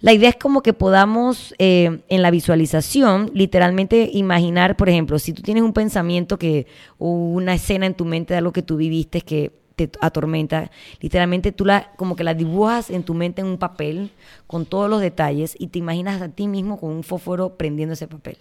La 0.00 0.12
idea 0.12 0.28
es 0.28 0.36
como 0.36 0.62
que 0.62 0.72
podamos 0.72 1.54
eh, 1.58 2.00
en 2.08 2.22
la 2.22 2.30
visualización 2.30 3.30
literalmente 3.34 4.10
imaginar, 4.12 4.76
por 4.76 4.88
ejemplo, 4.88 5.18
si 5.18 5.32
tú 5.32 5.42
tienes 5.42 5.62
un 5.62 5.72
pensamiento 5.72 6.38
que 6.38 6.66
o 6.98 7.10
una 7.10 7.54
escena 7.54 7.86
en 7.86 7.94
tu 7.94 8.04
mente 8.04 8.34
de 8.34 8.38
algo 8.38 8.52
que 8.52 8.62
tú 8.62 8.76
viviste 8.76 9.20
que 9.22 9.52
te 9.74 9.90
atormenta, 10.00 10.70
literalmente 11.00 11.52
tú 11.52 11.66
la 11.66 11.92
como 11.96 12.16
que 12.16 12.24
la 12.24 12.34
dibujas 12.34 12.88
en 12.88 13.02
tu 13.02 13.12
mente 13.12 13.42
en 13.42 13.46
un 13.46 13.58
papel 13.58 14.10
con 14.46 14.64
todos 14.64 14.88
los 14.88 15.02
detalles 15.02 15.54
y 15.58 15.66
te 15.66 15.78
imaginas 15.78 16.20
a 16.22 16.28
ti 16.30 16.48
mismo 16.48 16.78
con 16.78 16.90
un 16.90 17.02
fósforo 17.02 17.56
prendiendo 17.56 17.92
ese 17.92 18.06
papel 18.06 18.38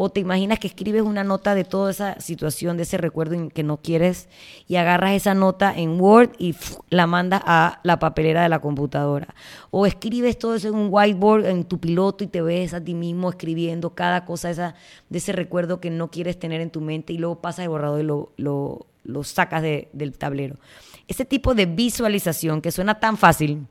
o 0.00 0.10
te 0.10 0.20
imaginas 0.20 0.60
que 0.60 0.68
escribes 0.68 1.02
una 1.02 1.24
nota 1.24 1.56
de 1.56 1.64
toda 1.64 1.90
esa 1.90 2.20
situación, 2.20 2.76
de 2.76 2.84
ese 2.84 2.98
recuerdo 2.98 3.48
que 3.48 3.64
no 3.64 3.78
quieres 3.78 4.28
y 4.68 4.76
agarras 4.76 5.10
esa 5.14 5.34
nota 5.34 5.76
en 5.76 6.00
Word 6.00 6.30
y 6.38 6.54
la 6.88 7.08
mandas 7.08 7.42
a 7.44 7.80
la 7.82 7.98
papelera 7.98 8.44
de 8.44 8.48
la 8.48 8.60
computadora. 8.60 9.34
O 9.72 9.86
escribes 9.86 10.38
todo 10.38 10.54
eso 10.54 10.68
en 10.68 10.76
un 10.76 10.86
whiteboard 10.88 11.46
en 11.46 11.64
tu 11.64 11.80
piloto 11.80 12.22
y 12.22 12.28
te 12.28 12.42
ves 12.42 12.74
a 12.74 12.80
ti 12.80 12.94
mismo 12.94 13.28
escribiendo 13.28 13.96
cada 13.96 14.24
cosa 14.24 14.76
de 15.08 15.18
ese 15.18 15.32
recuerdo 15.32 15.80
que 15.80 15.90
no 15.90 16.12
quieres 16.12 16.38
tener 16.38 16.60
en 16.60 16.70
tu 16.70 16.80
mente 16.80 17.12
y 17.12 17.18
luego 17.18 17.40
pasas 17.40 17.64
el 17.64 17.70
borrador 17.70 18.00
y 18.00 18.04
lo, 18.04 18.32
lo, 18.36 19.24
sacas 19.24 19.62
del 19.64 20.16
tablero. 20.16 20.58
Ese 21.08 21.24
tipo 21.24 21.56
de 21.56 21.66
visualización 21.66 22.62
que 22.62 22.70
suena 22.70 23.00
tan 23.00 23.16
fácil, 23.16 23.66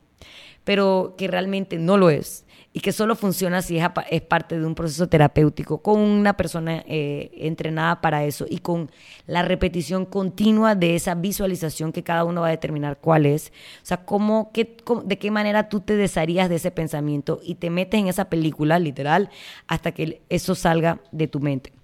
pero 0.66 1.16
que 1.18 1.30
realmente 1.30 1.78
no 1.78 1.96
lo 1.96 2.10
es 2.10 2.44
y 2.78 2.80
que 2.80 2.92
solo 2.92 3.16
funciona 3.16 3.63
si 3.63 3.80
es, 3.80 4.22
parte 4.28 4.60
de 4.60 4.63
un 4.63 4.76
proceso 4.76 5.10
terapéutico 5.10 5.80
con 5.80 6.00
una 6.00 6.38
persona 6.38 6.84
eh, 6.86 7.32
entrenada 7.34 8.02
para 8.02 8.24
eso 8.24 8.46
y 8.48 8.60
con 8.60 8.92
la 9.26 9.42
repetición 9.42 10.06
continua 10.06 10.76
de 10.76 10.94
esa 10.94 11.16
visualización 11.16 11.92
que 11.92 12.04
cada 12.04 12.24
uno 12.24 12.42
va 12.42 12.50
a 12.50 12.52
determinar 12.52 13.00
cuál 13.02 13.26
es. 13.26 13.52
O 13.82 13.86
sea, 13.88 14.06
cómo, 14.06 14.52
qué, 14.54 14.78
de 15.06 15.18
qué 15.18 15.32
manera 15.32 15.70
tú 15.70 15.80
te 15.80 15.96
desharías 15.96 16.50
de 16.50 16.58
ese 16.58 16.70
pensamiento 16.70 17.40
y 17.44 17.56
te 17.56 17.72
metes 17.72 18.00
en 18.00 18.10
esa 18.10 18.26
película, 18.26 18.78
literal, 18.78 19.32
hasta 19.66 19.92
que 19.92 20.22
eso 20.30 20.54
salga 20.54 21.00
de 21.12 21.28
tu 21.28 21.40
mente. 21.40 21.77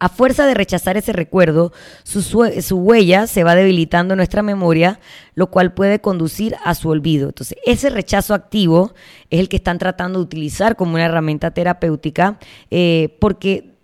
A 0.00 0.08
fuerza 0.08 0.46
de 0.46 0.54
rechazar 0.54 0.96
ese 0.96 1.12
recuerdo, 1.12 1.72
su, 2.02 2.76
huella 2.76 3.26
se 3.26 3.44
va 3.44 3.54
debilitando 3.54 4.14
en 4.14 4.18
nuestra 4.18 4.42
memoria, 4.42 5.00
lo 5.34 5.50
cual 5.50 5.72
puede 5.72 6.00
conducir 6.00 6.56
a 6.64 6.74
su 6.74 6.88
olvido. 6.88 7.28
Entonces, 7.28 7.56
ese 7.64 7.90
rechazo 7.90 8.34
activo 8.34 8.92
es 9.30 9.40
el 9.40 9.48
que 9.48 9.56
están 9.56 9.78
tratando 9.78 10.18
de 10.18 10.24
utilizar 10.24 10.76
como 10.76 10.94
una 10.94 11.04
herramienta 11.04 11.52
terapéutica, 11.52 12.38
eh, 12.70 13.16
porque 13.20 13.74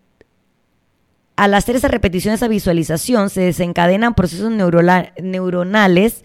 al 1.37 1.55
hacer 1.55 1.77
esa 1.77 1.89
repetición, 1.89 2.35
esa 2.35 2.49
visualización, 2.49 3.31
se 3.31 3.41
desencadenan 3.41 4.15
procesos 4.15 4.51
neuronales 4.51 6.25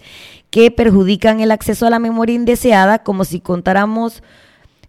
que 0.50 0.72
perjudican 0.72 1.40
el 1.40 1.52
acceso 1.52 1.88
a 1.88 1.90
la 1.90 2.00
memoria 2.00 2.36
indeseada, 2.36 3.00
como 3.00 3.24
si 3.24 3.40
contáramos 3.40 4.24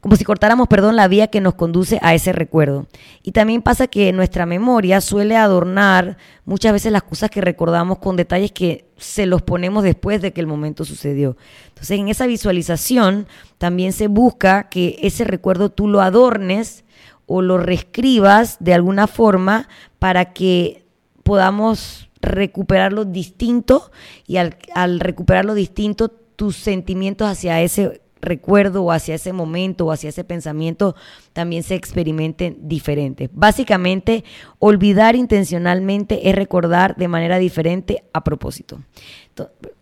como 0.07 0.15
si 0.15 0.23
cortáramos, 0.23 0.69
perdón, 0.69 0.95
la 0.95 1.09
vía 1.09 1.27
que 1.27 1.41
nos 1.41 1.55
conduce 1.55 1.99
a 2.01 2.15
ese 2.15 2.31
recuerdo. 2.31 2.87
Y 3.25 3.33
también 3.33 3.61
pasa 3.61 3.89
que 3.89 4.13
nuestra 4.13 4.47
memoria 4.47 5.01
suele 5.01 5.37
adornar 5.37 6.17
muchas 6.45 6.73
veces 6.73 6.93
las 6.93 7.03
cosas 7.03 7.29
que 7.29 7.41
recordamos 7.41 7.99
con 7.99 8.15
detalles 8.15 8.53
que 8.53 8.89
se 8.97 9.27
los 9.27 9.43
ponemos 9.43 9.83
después 9.83 10.23
de 10.23 10.33
que 10.33 10.41
el 10.41 10.47
momento 10.47 10.85
sucedió. 10.85 11.37
Entonces, 11.71 11.99
en 11.99 12.07
esa 12.07 12.29
visualización 12.29 13.27
también 13.59 13.93
se 13.93 14.07
busca 14.07 14.69
que 14.69 14.97
ese 15.03 15.25
recuerdo 15.25 15.71
tú 15.71 15.89
lo 15.89 16.01
adornes 16.01 16.85
o 17.27 17.43
lo 17.43 17.59
reescribas 17.59 18.59
de 18.61 18.75
alguna 18.75 19.09
forma 19.09 19.69
para 19.99 20.33
que 20.33 20.87
podamos 21.25 22.11
recuperarlo 22.21 23.07
distinto 23.07 23.91
y 24.25 24.37
al, 24.37 24.57
al 24.73 25.01
recuperarlo 25.01 25.55
distinto 25.55 26.11
tus 26.11 26.55
sentimientos 26.55 27.29
hacia 27.29 27.61
ese 27.61 28.06
recuerdo 28.27 28.85
o 28.85 28.93
hacia 28.93 29.15
ese 29.15 29.33
momento 29.33 29.87
o 29.87 29.93
hacia 29.93 30.11
ese 30.11 30.25
pensamiento 30.25 30.95
también 31.33 31.63
se 31.63 31.75
experimenten 31.75 32.59
diferentes. 32.61 33.31
Básicamente, 33.33 34.25
olvidar 34.59 35.17
intencionalmente 35.17 36.29
es 36.29 36.35
recordar 36.35 36.97
de 36.97 37.09
manera 37.09 37.39
diferente 37.39 38.05
a 38.13 38.23
propósito. 38.23 38.81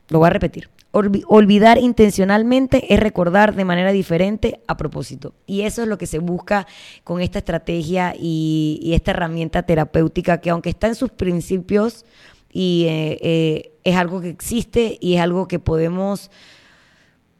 lo 0.08 0.18
voy 0.18 0.28
a 0.28 0.30
repetir. 0.30 0.68
olvidar 0.92 1.78
intencionalmente 1.78 2.94
es 2.94 3.00
recordar 3.00 3.56
de 3.56 3.64
manera 3.64 3.90
diferente 3.90 4.60
a 4.68 4.76
propósito. 4.76 5.34
Y 5.46 5.62
eso 5.62 5.82
es 5.82 5.88
lo 5.88 5.98
que 5.98 6.06
se 6.06 6.20
busca 6.20 6.66
con 7.02 7.20
esta 7.20 7.38
estrategia 7.38 8.14
y, 8.16 8.92
esta 8.94 9.10
herramienta 9.10 9.64
terapéutica 9.64 10.40
que 10.40 10.50
aunque 10.50 10.70
está 10.70 10.86
en 10.86 10.94
sus 10.94 11.10
principios 11.10 12.04
y 12.52 12.86
eh, 12.88 13.18
eh, 13.22 13.72
es 13.82 13.96
algo 13.96 14.20
que 14.20 14.28
existe 14.28 14.96
y 15.00 15.16
es 15.16 15.20
algo 15.20 15.48
que 15.48 15.58
podemos 15.58 16.30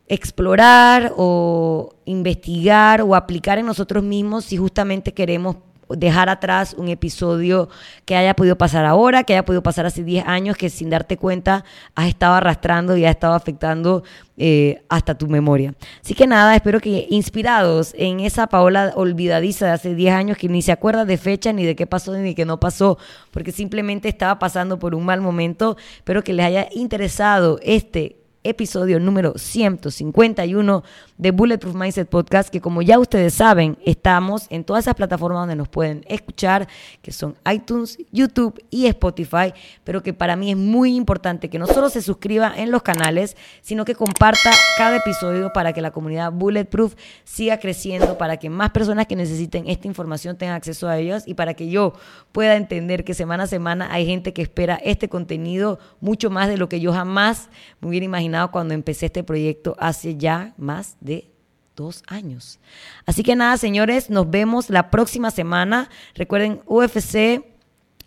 explorar 0.09 1.13
o 1.17 1.95
investigar 2.05 3.03
o 3.03 3.15
aplicar 3.15 3.59
en 3.59 3.67
nosotros 3.67 4.03
mismos 4.05 4.45
si 4.45 4.57
justamente 4.57 5.15
queremos 5.15 5.57
dejar 5.89 6.29
atrás 6.29 6.75
un 6.79 6.89
episodio 6.89 7.69
que 8.05 8.17
haya 8.17 8.35
podido 8.35 8.57
pasar 8.57 8.85
ahora, 8.85 9.25
que 9.25 9.35
haya 9.35 9.45
podido 9.45 9.63
pasar 9.63 9.87
hace 9.87 10.03
10 10.03 10.27
años, 10.27 10.57
que 10.57 10.71
sin 10.71 10.91
darte 10.91 11.17
cuenta 11.17 11.65
has 11.95 12.09
estado 12.09 12.35
arrastrando 12.35 12.97
y 12.97 13.05
has 13.05 13.11
estado 13.11 13.35
afectando 13.35 14.03
eh, 14.37 14.83
hasta 14.89 15.15
tu 15.15 15.27
memoria. 15.29 15.75
Así 16.03 16.15
que 16.15 16.27
nada, 16.27 16.55
espero 16.55 16.81
que 16.81 17.07
inspirados 17.11 17.95
en 17.97 18.21
esa 18.21 18.47
Paola 18.47 18.93
olvidadiza 18.97 19.67
de 19.67 19.73
hace 19.73 19.95
10 19.95 20.15
años 20.15 20.39
que 20.39 20.49
ni 20.49 20.63
se 20.63 20.73
acuerda 20.73 21.05
de 21.05 21.19
fecha, 21.19 21.53
ni 21.53 21.65
de 21.65 21.77
qué 21.77 21.87
pasó, 21.87 22.15
ni 22.15 22.23
de 22.23 22.35
qué 22.35 22.45
no 22.45 22.59
pasó, 22.61 22.99
porque 23.31 23.53
simplemente 23.53 24.09
estaba 24.09 24.39
pasando 24.39 24.79
por 24.79 24.95
un 24.95 25.05
mal 25.05 25.21
momento, 25.21 25.77
espero 25.97 26.23
que 26.23 26.33
les 26.33 26.47
haya 26.47 26.69
interesado 26.73 27.59
este 27.63 28.24
episodio 28.45 29.01
número 29.01 29.39
151 29.39 30.85
de 31.17 31.31
Bulletproof 31.31 31.75
Mindset 31.75 32.09
Podcast, 32.09 32.51
que 32.51 32.61
como 32.61 32.83
ya 32.83 32.99
ustedes 32.99 33.33
saben, 33.33 33.79
estamos 33.87 34.47
en 34.51 34.65
todas 34.65 34.85
esas 34.85 34.95
plataformas 34.95 35.41
donde 35.43 35.57
nos 35.57 35.69
pueden 35.69 36.05
escuchar, 36.09 36.69
que 37.01 37.11
son 37.11 37.37
iTunes, 37.51 37.97
YouTube 38.13 38.63
y 38.69 38.87
Spotify, 38.87 39.55
pero 39.83 40.03
que 40.03 40.13
para 40.13 40.37
mí 40.37 40.51
es 40.51 40.59
muy 40.59 40.95
importante 40.95 41.49
que 41.49 41.59
no 41.59 41.67
solo 41.67 41.89
se 41.89 42.03
suscriba 42.03 42.53
en 42.55 42.71
los 42.71 42.83
canales, 42.83 43.37
sino 43.63 43.87
que 43.87 43.95
comparta 43.95 44.51
cada 44.77 44.99
episodio 44.99 45.51
para 45.55 45.73
que 45.73 45.81
la 45.81 45.91
comunidad 45.91 46.31
Bulletproof 46.31 46.95
siga 47.25 47.59
creciendo, 47.59 48.19
para 48.19 48.37
que 48.37 48.51
más 48.51 48.71
personas 48.71 49.07
que 49.07 49.17
necesiten 49.17 49.69
esta 49.69 49.89
información 49.89 50.37
tengan 50.37 50.57
acceso 50.57 50.87
a 50.87 50.99
ellos 50.99 51.23
y 51.27 51.33
para 51.33 51.55
que 51.55 51.71
yo 51.71 51.95
pueda 52.33 52.57
entender 52.57 53.05
que 53.05 53.15
semana 53.15 53.45
a 53.45 53.47
semana 53.47 53.89
hay 53.91 54.05
gente 54.05 54.35
que 54.35 54.43
espera 54.43 54.79
este 54.85 55.09
contenido 55.09 55.79
mucho 56.01 56.29
más 56.29 56.49
de 56.49 56.59
lo 56.59 56.69
que 56.69 56.81
yo 56.81 56.93
jamás 56.93 57.49
me 57.81 57.89
hubiera 57.89 58.05
imaginado 58.05 58.34
cuando 58.51 58.75
empecé 58.75 59.07
este 59.07 59.25
proyecto 59.25 59.77
hace 59.79 60.17
ya 60.17 60.55
más 60.57 60.97
de 61.01 61.31
dos 61.77 62.03
años. 62.07 62.61
Así 63.07 63.23
que 63.23 63.37
nada, 63.37 63.57
señores, 63.57 64.11
nos 64.11 64.31
vemos 64.31 64.71
la 64.71 64.91
próxima 64.91 65.31
semana. 65.31 65.91
Recuerden, 66.15 66.61
UFC 66.67 67.45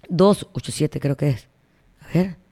287 0.10 1.00
creo 1.00 1.18
que 1.18 1.30
es. 1.30 1.48
A 2.02 2.14
ver. 2.14 2.47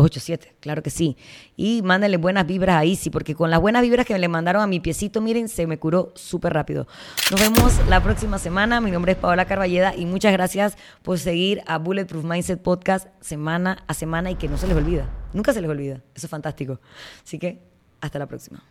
287, 0.00 0.56
claro 0.60 0.82
que 0.82 0.90
sí. 0.90 1.16
Y 1.56 1.82
mándenle 1.82 2.18
buenas 2.18 2.46
vibras 2.46 2.76
a 2.76 2.84
Easy, 2.84 3.10
porque 3.10 3.34
con 3.34 3.50
las 3.50 3.60
buenas 3.60 3.82
vibras 3.82 4.06
que 4.06 4.18
le 4.18 4.28
mandaron 4.28 4.62
a 4.62 4.66
mi 4.66 4.80
piecito, 4.80 5.20
miren, 5.20 5.48
se 5.48 5.66
me 5.66 5.78
curó 5.78 6.12
súper 6.14 6.52
rápido. 6.52 6.86
Nos 7.30 7.40
vemos 7.40 7.72
la 7.88 8.02
próxima 8.02 8.38
semana. 8.38 8.80
Mi 8.80 8.90
nombre 8.90 9.12
es 9.12 9.18
Paola 9.18 9.46
Carballeda 9.46 9.94
y 9.96 10.04
muchas 10.06 10.32
gracias 10.32 10.76
por 11.02 11.18
seguir 11.18 11.62
a 11.66 11.78
Bulletproof 11.78 12.24
Mindset 12.24 12.62
Podcast 12.62 13.08
semana 13.20 13.84
a 13.86 13.94
semana 13.94 14.30
y 14.30 14.34
que 14.34 14.48
no 14.48 14.58
se 14.58 14.66
les 14.66 14.76
olvida. 14.76 15.08
Nunca 15.32 15.52
se 15.52 15.60
les 15.60 15.70
olvida. 15.70 16.02
Eso 16.14 16.26
es 16.26 16.30
fantástico. 16.30 16.80
Así 17.24 17.38
que 17.38 17.62
hasta 18.00 18.18
la 18.18 18.26
próxima. 18.26 18.62